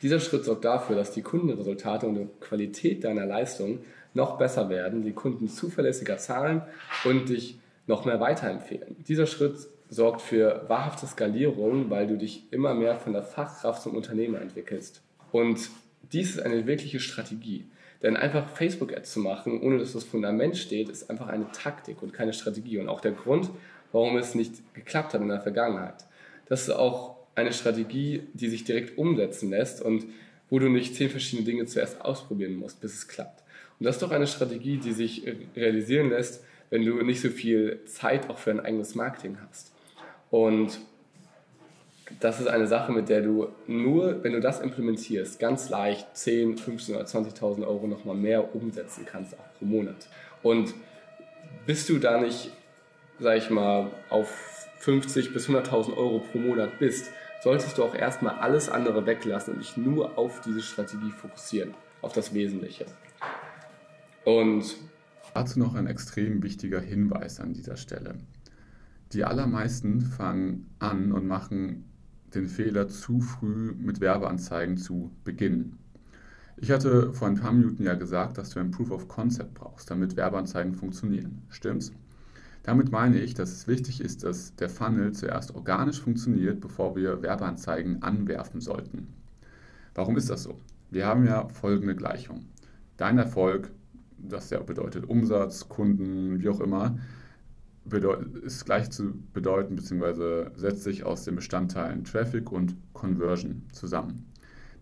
Dieser 0.03 0.19
Schritt 0.19 0.45
sorgt 0.45 0.65
dafür, 0.65 0.95
dass 0.95 1.09
die 1.09 1.23
Kundenresultate 1.23 2.05
und 2.05 2.13
die 2.13 2.27
Qualität 2.41 3.03
deiner 3.03 3.25
Leistung 3.25 3.79
noch 4.13 4.37
besser 4.37 4.69
werden, 4.69 5.01
die 5.01 5.13
Kunden 5.13 5.49
zuverlässiger 5.49 6.19
zahlen 6.19 6.61
und 7.05 7.29
dich 7.29 7.57
noch 7.87 8.05
mehr 8.05 8.19
weiterempfehlen. 8.19 8.95
Dieser 9.07 9.25
Schritt 9.25 9.57
sorgt 9.89 10.21
für 10.21 10.65
wahrhafte 10.67 11.07
Skalierung, 11.07 11.89
weil 11.89 12.05
du 12.05 12.19
dich 12.19 12.53
immer 12.53 12.75
mehr 12.75 12.97
von 12.97 13.13
der 13.13 13.23
Fachkraft 13.23 13.81
zum 13.81 13.95
Unternehmer 13.95 14.39
entwickelst. 14.39 15.01
Und 15.31 15.71
dies 16.11 16.35
ist 16.35 16.41
eine 16.43 16.67
wirkliche 16.67 16.99
Strategie. 16.99 17.65
Denn 18.01 18.15
einfach 18.15 18.49
Facebook-Ads 18.49 19.11
zu 19.11 19.19
machen, 19.19 19.61
ohne 19.61 19.77
dass 19.77 19.93
das 19.93 20.05
Fundament 20.05 20.57
steht, 20.57 20.89
ist 20.89 21.09
einfach 21.09 21.27
eine 21.27 21.51
Taktik 21.51 22.01
und 22.01 22.13
keine 22.13 22.33
Strategie. 22.33 22.77
Und 22.77 22.87
auch 22.87 23.01
der 23.01 23.11
Grund, 23.11 23.49
warum 23.91 24.17
es 24.17 24.35
nicht 24.35 24.73
geklappt 24.73 25.13
hat 25.13 25.21
in 25.21 25.27
der 25.27 25.41
Vergangenheit. 25.41 26.05
Das 26.47 26.61
ist 26.61 26.69
auch 26.69 27.17
eine 27.35 27.53
Strategie, 27.53 28.23
die 28.33 28.49
sich 28.49 28.63
direkt 28.63 28.97
umsetzen 28.97 29.49
lässt 29.49 29.81
und 29.81 30.05
wo 30.49 30.59
du 30.59 30.69
nicht 30.69 30.95
zehn 30.95 31.09
verschiedene 31.09 31.45
Dinge 31.45 31.65
zuerst 31.65 32.01
ausprobieren 32.01 32.55
musst, 32.55 32.81
bis 32.81 32.93
es 32.93 33.07
klappt. 33.07 33.43
Und 33.79 33.85
das 33.85 33.97
ist 33.97 34.01
doch 34.01 34.11
eine 34.11 34.27
Strategie, 34.27 34.77
die 34.77 34.93
sich 34.93 35.23
realisieren 35.55 36.09
lässt, 36.09 36.43
wenn 36.69 36.85
du 36.85 37.01
nicht 37.03 37.21
so 37.21 37.29
viel 37.29 37.81
Zeit 37.85 38.29
auch 38.29 38.37
für 38.37 38.51
ein 38.51 38.59
eigenes 38.59 38.95
Marketing 38.95 39.37
hast. 39.47 39.73
Und 40.31 40.79
das 42.19 42.39
ist 42.39 42.47
eine 42.47 42.67
Sache, 42.67 42.91
mit 42.91 43.09
der 43.09 43.21
du 43.21 43.49
nur, 43.67 44.23
wenn 44.23 44.33
du 44.33 44.39
das 44.39 44.61
implementierst, 44.61 45.39
ganz 45.39 45.69
leicht 45.69 46.07
10, 46.15 46.57
15 46.57 46.95
oder 46.95 47.05
20.000 47.05 47.67
Euro 47.67 47.87
nochmal 47.87 48.15
mehr 48.15 48.55
umsetzen 48.55 49.05
kannst, 49.05 49.33
auch 49.33 49.57
pro 49.57 49.65
Monat. 49.65 50.07
Und 50.41 50.73
bist 51.65 51.89
du 51.89 51.99
da 51.99 52.19
nicht 52.19 52.51
sag 53.19 53.37
ich 53.37 53.49
mal, 53.49 53.91
auf 54.09 54.67
50 54.79 55.33
bis 55.33 55.49
100.000 55.49 55.95
Euro 55.95 56.19
pro 56.19 56.39
Monat 56.39 56.79
bist, 56.79 57.11
solltest 57.43 57.77
du 57.77 57.83
auch 57.83 57.95
erstmal 57.95 58.39
alles 58.39 58.69
andere 58.69 59.05
weglassen 59.05 59.53
und 59.53 59.59
dich 59.59 59.77
nur 59.77 60.17
auf 60.17 60.41
diese 60.41 60.61
Strategie 60.61 61.11
fokussieren, 61.11 61.73
auf 62.01 62.13
das 62.13 62.33
Wesentliche. 62.33 62.85
Und 64.25 64.75
dazu 65.33 65.59
noch 65.59 65.75
ein 65.75 65.87
extrem 65.87 66.43
wichtiger 66.43 66.79
Hinweis 66.79 67.39
an 67.39 67.53
dieser 67.53 67.77
Stelle. 67.77 68.15
Die 69.13 69.23
allermeisten 69.23 70.01
fangen 70.01 70.69
an 70.79 71.11
und 71.11 71.27
machen 71.27 71.85
den 72.35 72.47
Fehler, 72.47 72.87
zu 72.87 73.21
früh 73.21 73.73
mit 73.73 74.01
Werbeanzeigen 74.01 74.77
zu 74.77 75.11
beginnen. 75.23 75.77
Ich 76.57 76.71
hatte 76.71 77.13
vor 77.13 77.27
ein 77.27 77.39
paar 77.39 77.53
Minuten 77.53 77.83
ja 77.83 77.93
gesagt, 77.93 78.37
dass 78.37 78.49
du 78.49 78.59
ein 78.59 78.71
Proof 78.71 78.91
of 78.91 79.07
Concept 79.07 79.53
brauchst, 79.53 79.89
damit 79.89 80.17
Werbeanzeigen 80.17 80.73
funktionieren. 80.73 81.41
Stimmt's? 81.49 81.93
Damit 82.63 82.91
meine 82.91 83.19
ich, 83.19 83.33
dass 83.33 83.51
es 83.51 83.67
wichtig 83.67 84.01
ist, 84.01 84.23
dass 84.23 84.55
der 84.55 84.69
Funnel 84.69 85.13
zuerst 85.13 85.55
organisch 85.55 86.01
funktioniert, 86.01 86.59
bevor 86.59 86.95
wir 86.95 87.21
Werbeanzeigen 87.21 88.03
anwerfen 88.03 88.59
sollten. 88.59 89.07
Warum 89.95 90.17
ist 90.17 90.29
das 90.29 90.43
so? 90.43 90.57
Wir 90.91 91.05
haben 91.05 91.25
ja 91.25 91.47
folgende 91.47 91.95
Gleichung. 91.95 92.45
Dein 92.97 93.17
Erfolg, 93.17 93.71
das 94.17 94.49
ja 94.49 94.59
bedeutet 94.59 95.07
Umsatz, 95.07 95.69
Kunden, 95.69 96.41
wie 96.41 96.49
auch 96.49 96.59
immer, 96.59 96.97
ist 98.43 98.65
gleich 98.65 98.89
zu 98.91 99.13
bedeuten 99.33 99.75
bzw. 99.75 100.49
setzt 100.55 100.83
sich 100.83 101.03
aus 101.03 101.23
den 101.23 101.35
Bestandteilen 101.35 102.03
Traffic 102.03 102.51
und 102.51 102.75
Conversion 102.93 103.63
zusammen. 103.71 104.25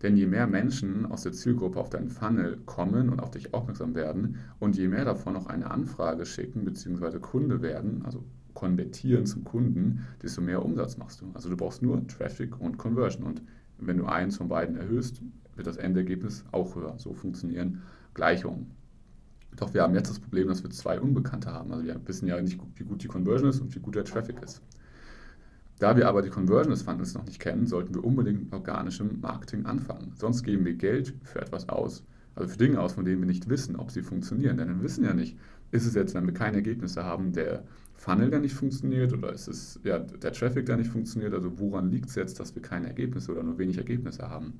Denn 0.02 0.16
je 0.16 0.26
mehr 0.26 0.46
Menschen 0.46 1.06
aus 1.06 1.22
der 1.22 1.32
Zielgruppe 1.32 1.80
auf 1.80 1.90
deinen 1.90 2.08
Funnel 2.08 2.58
kommen 2.66 3.08
und 3.08 3.20
auf 3.20 3.30
dich 3.30 3.52
aufmerksam 3.52 3.94
werden 3.94 4.36
und 4.60 4.76
je 4.76 4.88
mehr 4.88 5.04
davon 5.04 5.34
noch 5.34 5.46
eine 5.46 5.70
Anfrage 5.70 6.24
schicken 6.24 6.64
bzw. 6.64 7.18
Kunde 7.18 7.62
werden, 7.62 8.02
also 8.04 8.24
konvertieren 8.54 9.26
zum 9.26 9.44
Kunden, 9.44 10.06
desto 10.22 10.40
mehr 10.40 10.64
Umsatz 10.64 10.98
machst 10.98 11.20
du. 11.20 11.30
Also 11.34 11.48
du 11.48 11.56
brauchst 11.56 11.82
nur 11.82 12.06
Traffic 12.06 12.60
und 12.60 12.76
Conversion. 12.76 13.24
Und 13.24 13.42
wenn 13.78 13.98
du 13.98 14.06
eins 14.06 14.36
von 14.36 14.48
beiden 14.48 14.76
erhöhst, 14.76 15.22
wird 15.54 15.66
das 15.66 15.76
Endergebnis 15.76 16.44
auch 16.52 16.74
höher. 16.76 16.94
So 16.98 17.12
funktionieren 17.12 17.82
Gleichungen. 18.14 18.77
Doch 19.58 19.74
wir 19.74 19.82
haben 19.82 19.94
jetzt 19.94 20.08
das 20.08 20.20
Problem, 20.20 20.48
dass 20.48 20.62
wir 20.62 20.70
zwei 20.70 21.00
Unbekannte 21.00 21.52
haben. 21.52 21.72
Also 21.72 21.84
wir 21.84 22.00
wissen 22.06 22.28
ja 22.28 22.40
nicht, 22.40 22.58
wie 22.76 22.84
gut 22.84 23.02
die 23.02 23.08
Conversion 23.08 23.50
ist 23.50 23.60
und 23.60 23.74
wie 23.74 23.80
gut 23.80 23.96
der 23.96 24.04
Traffic 24.04 24.40
ist. 24.42 24.62
Da 25.78 25.96
wir 25.96 26.08
aber 26.08 26.22
die 26.22 26.30
Conversion 26.30 26.70
des 26.70 26.82
Funnels 26.82 27.14
noch 27.14 27.24
nicht 27.24 27.40
kennen, 27.40 27.66
sollten 27.66 27.94
wir 27.94 28.04
unbedingt 28.04 28.44
mit 28.44 28.52
organischem 28.52 29.20
Marketing 29.20 29.64
anfangen. 29.66 30.12
Sonst 30.16 30.42
geben 30.42 30.64
wir 30.64 30.74
Geld 30.74 31.14
für 31.22 31.40
etwas 31.40 31.68
aus, 31.68 32.04
also 32.34 32.48
für 32.48 32.58
Dinge 32.58 32.80
aus, 32.80 32.94
von 32.94 33.04
denen 33.04 33.20
wir 33.20 33.26
nicht 33.26 33.48
wissen, 33.48 33.76
ob 33.76 33.90
sie 33.90 34.02
funktionieren. 34.02 34.56
Denn 34.56 34.68
wir 34.68 34.82
wissen 34.82 35.04
ja 35.04 35.14
nicht, 35.14 35.36
ist 35.70 35.86
es 35.86 35.94
jetzt, 35.94 36.14
wenn 36.14 36.26
wir 36.26 36.34
keine 36.34 36.56
Ergebnisse 36.56 37.04
haben, 37.04 37.32
der 37.32 37.62
Funnel, 37.94 38.30
der 38.30 38.40
nicht 38.40 38.54
funktioniert, 38.54 39.12
oder 39.12 39.32
ist 39.32 39.48
es 39.48 39.78
ja, 39.84 39.98
der 39.98 40.32
Traffic, 40.32 40.66
der 40.66 40.76
nicht 40.76 40.90
funktioniert? 40.90 41.32
Also 41.34 41.58
woran 41.58 41.90
liegt 41.90 42.08
es 42.08 42.14
jetzt, 42.14 42.40
dass 42.40 42.54
wir 42.54 42.62
keine 42.62 42.86
Ergebnisse 42.88 43.32
oder 43.32 43.42
nur 43.42 43.58
wenig 43.58 43.76
Ergebnisse 43.76 44.28
haben? 44.28 44.54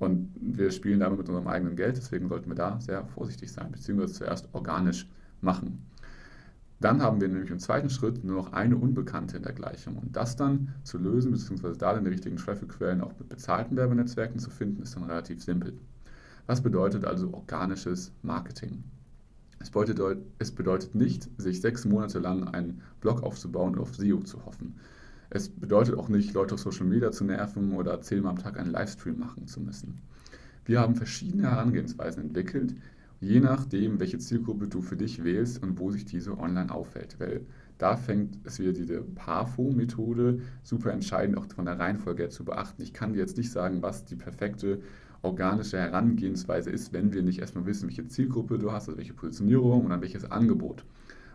Und 0.00 0.30
wir 0.40 0.70
spielen 0.70 0.98
damit 1.00 1.18
mit 1.18 1.28
unserem 1.28 1.46
eigenen 1.46 1.76
Geld, 1.76 1.96
deswegen 1.96 2.28
sollten 2.28 2.50
wir 2.50 2.56
da 2.56 2.80
sehr 2.80 3.04
vorsichtig 3.04 3.52
sein, 3.52 3.70
beziehungsweise 3.70 4.14
zuerst 4.14 4.48
organisch 4.52 5.06
machen. 5.42 5.86
Dann 6.80 7.02
haben 7.02 7.20
wir 7.20 7.28
nämlich 7.28 7.50
im 7.50 7.58
zweiten 7.58 7.90
Schritt 7.90 8.24
nur 8.24 8.36
noch 8.36 8.54
eine 8.54 8.78
Unbekannte 8.78 9.36
in 9.36 9.42
der 9.42 9.52
Gleichung. 9.52 9.98
Und 9.98 10.16
das 10.16 10.36
dann 10.36 10.74
zu 10.82 10.96
lösen, 10.96 11.30
beziehungsweise 11.30 11.76
da 11.76 11.92
dann 11.92 12.04
die 12.04 12.10
richtigen 12.10 12.36
Traffic-Quellen 12.36 13.02
auch 13.02 13.12
mit 13.18 13.28
bezahlten 13.28 13.76
Werbenetzwerken 13.76 14.38
zu 14.38 14.48
finden, 14.48 14.82
ist 14.82 14.96
dann 14.96 15.04
relativ 15.04 15.42
simpel. 15.44 15.74
Was 16.46 16.62
bedeutet 16.62 17.04
also 17.04 17.34
organisches 17.34 18.10
Marketing? 18.22 18.82
Es 19.58 19.68
bedeutet, 19.70 20.24
es 20.38 20.50
bedeutet 20.50 20.94
nicht, 20.94 21.28
sich 21.36 21.60
sechs 21.60 21.84
Monate 21.84 22.18
lang 22.18 22.48
einen 22.48 22.80
Blog 23.02 23.22
aufzubauen 23.22 23.74
und 23.74 23.80
auf 23.80 23.94
SEO 23.94 24.20
zu 24.20 24.42
hoffen. 24.46 24.76
Es 25.32 25.48
bedeutet 25.48 25.96
auch 25.96 26.08
nicht, 26.08 26.34
Leute 26.34 26.54
auf 26.54 26.60
Social 26.60 26.86
Media 26.86 27.12
zu 27.12 27.24
nerven 27.24 27.74
oder 27.74 28.00
zehnmal 28.00 28.32
am 28.32 28.38
Tag 28.38 28.58
einen 28.58 28.72
Livestream 28.72 29.18
machen 29.18 29.46
zu 29.46 29.60
müssen. 29.60 30.00
Wir 30.64 30.80
haben 30.80 30.96
verschiedene 30.96 31.48
Herangehensweisen 31.48 32.24
entwickelt, 32.24 32.74
je 33.20 33.38
nachdem, 33.38 34.00
welche 34.00 34.18
Zielgruppe 34.18 34.66
du 34.66 34.82
für 34.82 34.96
dich 34.96 35.22
wählst 35.22 35.62
und 35.62 35.78
wo 35.78 35.92
sich 35.92 36.04
diese 36.04 36.36
online 36.36 36.74
auffällt. 36.74 37.20
Weil 37.20 37.42
da 37.78 37.96
fängt 37.96 38.38
es 38.44 38.58
wieder 38.58 38.72
diese 38.72 39.02
PAFO-Methode 39.02 40.40
super 40.64 40.92
entscheidend 40.92 41.38
auch 41.38 41.46
von 41.46 41.64
der 41.64 41.78
Reihenfolge 41.78 42.28
zu 42.28 42.44
beachten. 42.44 42.82
Ich 42.82 42.92
kann 42.92 43.12
dir 43.12 43.20
jetzt 43.20 43.36
nicht 43.36 43.52
sagen, 43.52 43.82
was 43.82 44.04
die 44.04 44.16
perfekte 44.16 44.80
organische 45.22 45.78
Herangehensweise 45.78 46.70
ist, 46.70 46.92
wenn 46.92 47.12
wir 47.12 47.22
nicht 47.22 47.38
erstmal 47.38 47.66
wissen, 47.66 47.88
welche 47.88 48.08
Zielgruppe 48.08 48.58
du 48.58 48.72
hast, 48.72 48.88
also 48.88 48.98
welche 48.98 49.14
Positionierung 49.14 49.84
und 49.84 49.90
dann 49.90 50.00
welches 50.00 50.28
Angebot. 50.28 50.84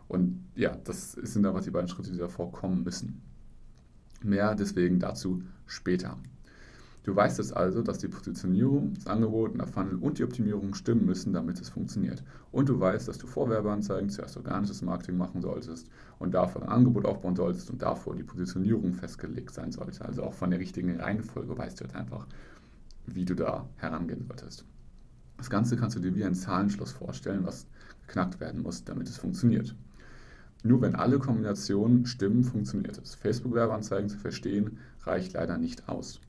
Und 0.10 0.44
ja, 0.56 0.76
das 0.84 1.14
sind 1.14 1.46
was 1.46 1.64
die 1.64 1.72
beiden 1.72 1.88
Schritte, 1.88 2.12
die 2.12 2.18
davor 2.18 2.52
kommen 2.52 2.84
müssen. 2.84 3.22
Mehr 4.26 4.56
deswegen 4.56 5.00
dazu 5.00 5.44
später. 5.68 6.18
Du 7.04 7.16
weißt 7.16 7.38
es 7.38 7.54
also, 7.54 7.84
dass 7.84 8.00
die 8.00 8.08
Positionierung, 8.08 8.96
das 8.96 9.06
Angebot, 9.06 9.56
der 9.56 9.68
Funnel 9.68 9.98
und 9.98 10.18
die 10.18 10.24
Optimierung 10.24 10.74
stimmen 10.74 11.06
müssen, 11.06 11.32
damit 11.32 11.62
es 11.62 11.70
funktioniert. 11.70 12.24
Und 12.52 12.68
du 12.68 12.80
weißt, 12.80 13.08
dass 13.08 13.20
du 13.20 13.28
vor 13.28 13.48
Werbeanzeigen 13.52 14.10
zuerst 14.10 14.36
organisches 14.38 14.82
Marketing 14.82 15.16
machen 15.16 15.44
solltest 15.44 15.88
und 16.18 16.34
davor 16.34 16.64
ein 16.64 16.70
Angebot 16.70 17.06
aufbauen 17.06 17.36
solltest 17.36 17.70
und 17.70 17.84
davor 17.84 18.16
die 18.16 18.24
Positionierung 18.24 18.96
festgelegt 18.96 19.54
sein 19.54 19.72
sollte. 19.72 20.04
Also 20.04 20.24
auch 20.24 20.34
von 20.34 20.50
der 20.50 20.60
richtigen 20.60 21.00
Reihenfolge 21.00 21.56
weißt 21.56 21.80
du 21.80 21.84
jetzt 21.84 21.96
einfach, 21.96 22.26
wie 23.06 23.26
du 23.26 23.36
da 23.36 23.70
herangehen 23.76 24.26
solltest. 24.28 24.66
Das 25.38 25.52
Ganze 25.52 25.78
kannst 25.78 25.96
du 25.96 26.00
dir 26.00 26.16
wie 26.16 26.26
ein 26.26 26.34
Zahlenschloss 26.34 26.94
vorstellen, 26.94 27.46
was 27.46 27.68
geknackt 28.08 28.40
werden 28.40 28.64
muss, 28.64 28.84
damit 28.84 29.08
es 29.08 29.18
funktioniert. 29.18 29.76
Nur 30.66 30.82
wenn 30.82 30.96
alle 30.96 31.20
Kombinationen 31.20 32.08
stimmen, 32.08 32.44
funktioniert 32.44 32.98
es. 32.98 33.14
Facebook-Werbeanzeigen 33.14 34.10
zu 34.10 34.18
verstehen, 34.18 34.80
reicht 35.04 35.34
leider 35.34 35.60
nicht 35.60 35.88
aus. 35.88 36.20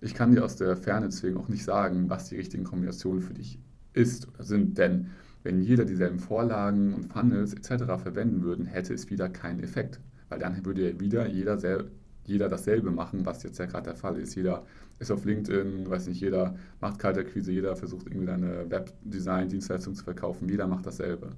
Ich 0.00 0.14
kann 0.14 0.32
dir 0.32 0.44
aus 0.44 0.56
der 0.56 0.76
Ferne 0.76 1.06
deswegen 1.06 1.36
auch 1.36 1.46
nicht 1.46 1.62
sagen, 1.62 2.10
was 2.10 2.28
die 2.28 2.34
richtigen 2.34 2.64
Kombinationen 2.64 3.22
für 3.22 3.34
dich 3.34 3.60
ist 3.92 4.26
oder 4.26 4.42
sind, 4.42 4.78
denn 4.78 5.10
wenn 5.44 5.62
jeder 5.62 5.84
dieselben 5.84 6.18
Vorlagen 6.18 6.92
und 6.92 7.12
Funnels 7.12 7.54
etc. 7.54 7.84
verwenden 8.02 8.42
würde, 8.42 8.64
hätte 8.64 8.94
es 8.94 9.10
wieder 9.10 9.28
keinen 9.28 9.60
Effekt, 9.60 10.00
weil 10.28 10.40
dann 10.40 10.66
würde 10.66 10.90
ja 10.90 10.98
wieder 10.98 11.28
jeder, 11.28 11.84
jeder 12.24 12.48
dasselbe 12.48 12.90
machen, 12.90 13.26
was 13.26 13.44
jetzt 13.44 13.60
ja 13.60 13.66
gerade 13.66 13.84
der 13.84 13.94
Fall 13.94 14.16
ist. 14.18 14.34
Jeder 14.34 14.66
ist 14.98 15.12
auf 15.12 15.24
LinkedIn, 15.24 15.88
weiß 15.88 16.08
nicht, 16.08 16.20
jeder 16.20 16.56
macht 16.80 16.98
Kalterquise, 16.98 17.52
jeder 17.52 17.76
versucht 17.76 18.08
irgendwie 18.08 18.28
eine 18.28 18.68
Webdesign-Dienstleistung 18.68 19.94
zu 19.94 20.02
verkaufen, 20.02 20.48
jeder 20.48 20.66
macht 20.66 20.84
dasselbe. 20.84 21.30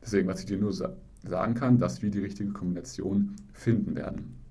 Deswegen, 0.00 0.28
was 0.28 0.38
ich 0.38 0.46
dir 0.46 0.58
nur 0.58 0.72
sagen 1.22 1.54
kann, 1.54 1.78
dass 1.78 2.02
wir 2.02 2.10
die 2.10 2.20
richtige 2.20 2.50
Kombination 2.50 3.36
finden 3.52 3.94
werden. 3.94 4.41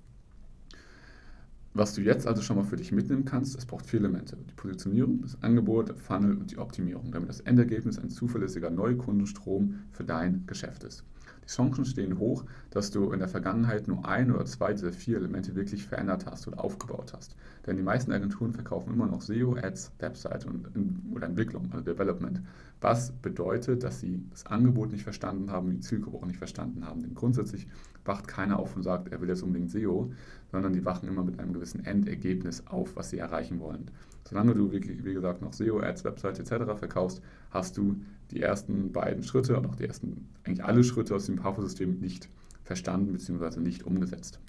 Was 1.74 1.94
du 1.94 2.02
jetzt 2.02 2.26
also 2.26 2.42
schon 2.42 2.56
mal 2.56 2.64
für 2.64 2.76
dich 2.76 2.92
mitnehmen 2.92 3.24
kannst, 3.24 3.56
es 3.56 3.64
braucht 3.64 3.86
vier 3.86 4.00
Elemente. 4.00 4.36
Die 4.36 4.54
Positionierung, 4.54 5.22
das 5.22 5.42
Angebot, 5.42 5.88
der 5.88 5.96
Funnel 5.96 6.36
und 6.36 6.50
die 6.50 6.58
Optimierung, 6.58 7.12
damit 7.12 7.30
das 7.30 7.40
Endergebnis 7.40 7.98
ein 7.98 8.10
zuverlässiger 8.10 8.68
Neukundenstrom 8.68 9.76
für 9.90 10.04
dein 10.04 10.44
Geschäft 10.46 10.84
ist. 10.84 11.02
Die 11.44 11.48
Chancen 11.48 11.84
stehen 11.84 12.18
hoch, 12.18 12.44
dass 12.70 12.90
du 12.90 13.10
in 13.12 13.18
der 13.18 13.28
Vergangenheit 13.28 13.88
nur 13.88 14.06
ein 14.06 14.30
oder 14.30 14.44
zwei 14.44 14.72
dieser 14.72 14.92
vier 14.92 15.16
Elemente 15.16 15.54
wirklich 15.54 15.86
verändert 15.86 16.26
hast 16.26 16.46
oder 16.46 16.62
aufgebaut 16.62 17.12
hast. 17.14 17.36
Denn 17.66 17.76
die 17.76 17.82
meisten 17.82 18.12
Agenturen 18.12 18.52
verkaufen 18.52 18.92
immer 18.92 19.06
noch 19.06 19.22
SEO, 19.22 19.56
Ads, 19.56 19.92
Website 19.98 20.46
und, 20.46 20.68
oder 21.12 21.26
Entwicklung, 21.26 21.68
also 21.72 21.82
Development. 21.84 22.42
Was 22.80 23.12
bedeutet, 23.12 23.82
dass 23.82 24.00
sie 24.00 24.24
das 24.30 24.46
Angebot 24.46 24.92
nicht 24.92 25.04
verstanden 25.04 25.50
haben, 25.50 25.70
die 25.70 25.80
Zielgruppe 25.80 26.18
auch 26.18 26.26
nicht 26.26 26.38
verstanden 26.38 26.86
haben. 26.86 27.02
Denn 27.02 27.14
grundsätzlich 27.14 27.66
wacht 28.04 28.28
keiner 28.28 28.58
auf 28.58 28.76
und 28.76 28.82
sagt, 28.82 29.08
er 29.12 29.20
will 29.20 29.28
jetzt 29.28 29.42
unbedingt 29.42 29.70
SEO, 29.70 30.12
sondern 30.52 30.74
die 30.74 30.84
wachen 30.84 31.08
immer 31.08 31.24
mit 31.24 31.40
einem 31.40 31.54
gewissen 31.54 31.84
Endergebnis 31.84 32.66
auf, 32.66 32.94
was 32.94 33.10
sie 33.10 33.18
erreichen 33.18 33.58
wollen. 33.58 33.90
Solange 34.28 34.54
du, 34.54 34.70
wie, 34.70 34.80
gesagt, 34.80 35.42
noch 35.42 35.54
SEO, 35.54 35.80
Ads, 35.80 36.04
Website 36.04 36.38
etc. 36.38 36.78
verkaufst, 36.78 37.22
hast 37.50 37.76
du 37.76 37.96
die 38.30 38.40
ersten 38.40 38.92
beiden 38.92 39.24
Schritte 39.24 39.56
und 39.56 39.66
auch 39.66 39.74
die 39.74 39.86
ersten, 39.86 40.28
eigentlich 40.44 40.64
alle 40.64 40.84
Schritte 40.84 41.14
aus 41.14 41.26
dem 41.26 41.36
PAFO-System 41.36 41.98
nicht 41.98 42.28
verstanden 42.64 43.12
bzw. 43.12 43.60
nicht 43.60 43.84
umgesetzt. 43.84 44.40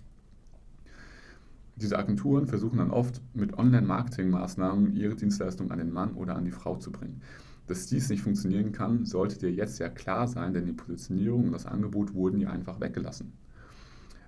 Diese 1.75 1.97
Agenturen 1.97 2.45
versuchen 2.45 2.77
dann 2.77 2.91
oft 2.91 3.21
mit 3.33 3.57
Online-Marketing-Maßnahmen 3.57 4.95
ihre 4.95 5.15
Dienstleistung 5.15 5.71
an 5.71 5.79
den 5.79 5.91
Mann 5.91 6.13
oder 6.13 6.35
an 6.35 6.45
die 6.45 6.51
Frau 6.51 6.75
zu 6.75 6.91
bringen. 6.91 7.21
Dass 7.65 7.87
dies 7.87 8.09
nicht 8.09 8.21
funktionieren 8.21 8.73
kann, 8.73 9.05
sollte 9.05 9.39
dir 9.39 9.51
jetzt 9.51 9.79
ja 9.79 9.89
klar 9.89 10.27
sein, 10.27 10.53
denn 10.53 10.65
die 10.65 10.73
Positionierung 10.73 11.45
und 11.45 11.53
das 11.53 11.65
Angebot 11.65 12.13
wurden 12.13 12.39
ja 12.39 12.49
einfach 12.49 12.79
weggelassen 12.79 13.33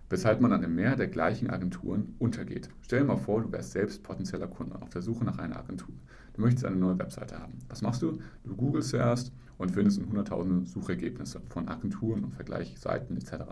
weshalb 0.10 0.42
man 0.42 0.52
dann 0.52 0.64
im 0.64 0.76
Meer 0.76 0.96
der 0.96 1.08
gleichen 1.08 1.50
Agenturen 1.50 2.16
untergeht. 2.20 2.70
Stell 2.82 3.00
dir 3.00 3.06
mal 3.06 3.18
vor, 3.18 3.42
du 3.42 3.52
wärst 3.52 3.72
selbst 3.72 4.04
potenzieller 4.04 4.48
Kunde 4.48 4.82
auf 4.82 4.90
der 4.90 5.02
Suche 5.02 5.26
nach 5.26 5.38
einer 5.38 5.58
Agentur. 5.58 5.96
Du 6.34 6.42
möchtest 6.42 6.66
eine 6.66 6.76
neue 6.76 7.00
Webseite 7.00 7.40
haben. 7.40 7.60
Was 7.70 7.82
machst 7.82 8.02
du? 8.02 8.20
Du 8.44 8.56
googelst 8.56 8.90
zuerst 8.90 9.32
und 9.58 9.72
findest 9.72 9.98
in 9.98 10.08
hunderttausende 10.08 10.66
Suchergebnisse 10.66 11.42
von 11.50 11.68
Agenturen 11.68 12.24
und 12.24 12.34
Vergleichsseiten 12.34 13.18
etc. 13.18 13.46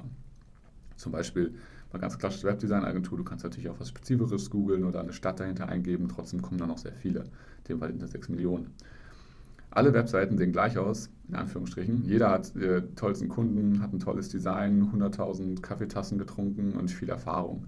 Zum 0.98 1.12
Beispiel 1.12 1.56
eine 1.92 2.02
ganz 2.02 2.18
klassische 2.18 2.48
Webdesign-Agentur. 2.48 3.18
Du 3.18 3.24
kannst 3.24 3.44
natürlich 3.44 3.70
auch 3.70 3.80
was 3.80 3.90
Spezifisches 3.90 4.50
googeln 4.50 4.84
oder 4.84 5.00
eine 5.00 5.14
Stadt 5.14 5.40
dahinter 5.40 5.70
eingeben. 5.70 6.08
Trotzdem 6.08 6.42
kommen 6.42 6.58
dann 6.58 6.70
noch 6.70 6.78
sehr 6.78 6.94
viele. 6.94 7.22
In 7.22 7.64
dem 7.70 7.80
Fall 7.80 7.94
das 7.94 8.12
6 8.12 8.30
Millionen. 8.30 8.72
Alle 9.76 9.92
Webseiten 9.94 10.38
sehen 10.38 10.52
gleich 10.52 10.78
aus, 10.78 11.10
in 11.28 11.34
Anführungsstrichen. 11.34 12.04
Jeder 12.06 12.30
hat 12.30 12.56
äh, 12.56 12.84
tollsten 12.96 13.28
Kunden, 13.28 13.82
hat 13.82 13.92
ein 13.92 14.00
tolles 14.00 14.30
Design, 14.30 14.92
100.000 14.94 15.62
Kaffeetassen 15.62 16.20
getrunken 16.20 16.74
und 16.74 16.92
viel 16.92 17.10
Erfahrung. 17.10 17.66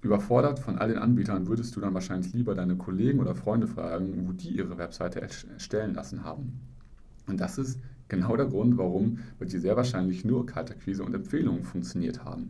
Überfordert 0.00 0.58
von 0.58 0.78
all 0.78 0.88
den 0.88 0.96
Anbietern 0.96 1.46
würdest 1.46 1.76
du 1.76 1.80
dann 1.80 1.92
wahrscheinlich 1.92 2.32
lieber 2.32 2.54
deine 2.54 2.76
Kollegen 2.76 3.20
oder 3.20 3.34
Freunde 3.34 3.66
fragen, 3.66 4.26
wo 4.26 4.32
die 4.32 4.56
ihre 4.56 4.78
Webseite 4.78 5.20
erstellen 5.20 5.92
lassen 5.92 6.24
haben. 6.24 6.58
Und 7.26 7.38
das 7.38 7.58
ist 7.58 7.78
genau 8.08 8.34
der 8.34 8.46
Grund, 8.46 8.78
warum 8.78 9.18
bei 9.38 9.44
dir 9.44 9.60
sehr 9.60 9.76
wahrscheinlich 9.76 10.24
nur 10.24 10.46
Kaltakquise 10.46 11.04
und 11.04 11.14
Empfehlungen 11.14 11.64
funktioniert 11.64 12.24
haben. 12.24 12.48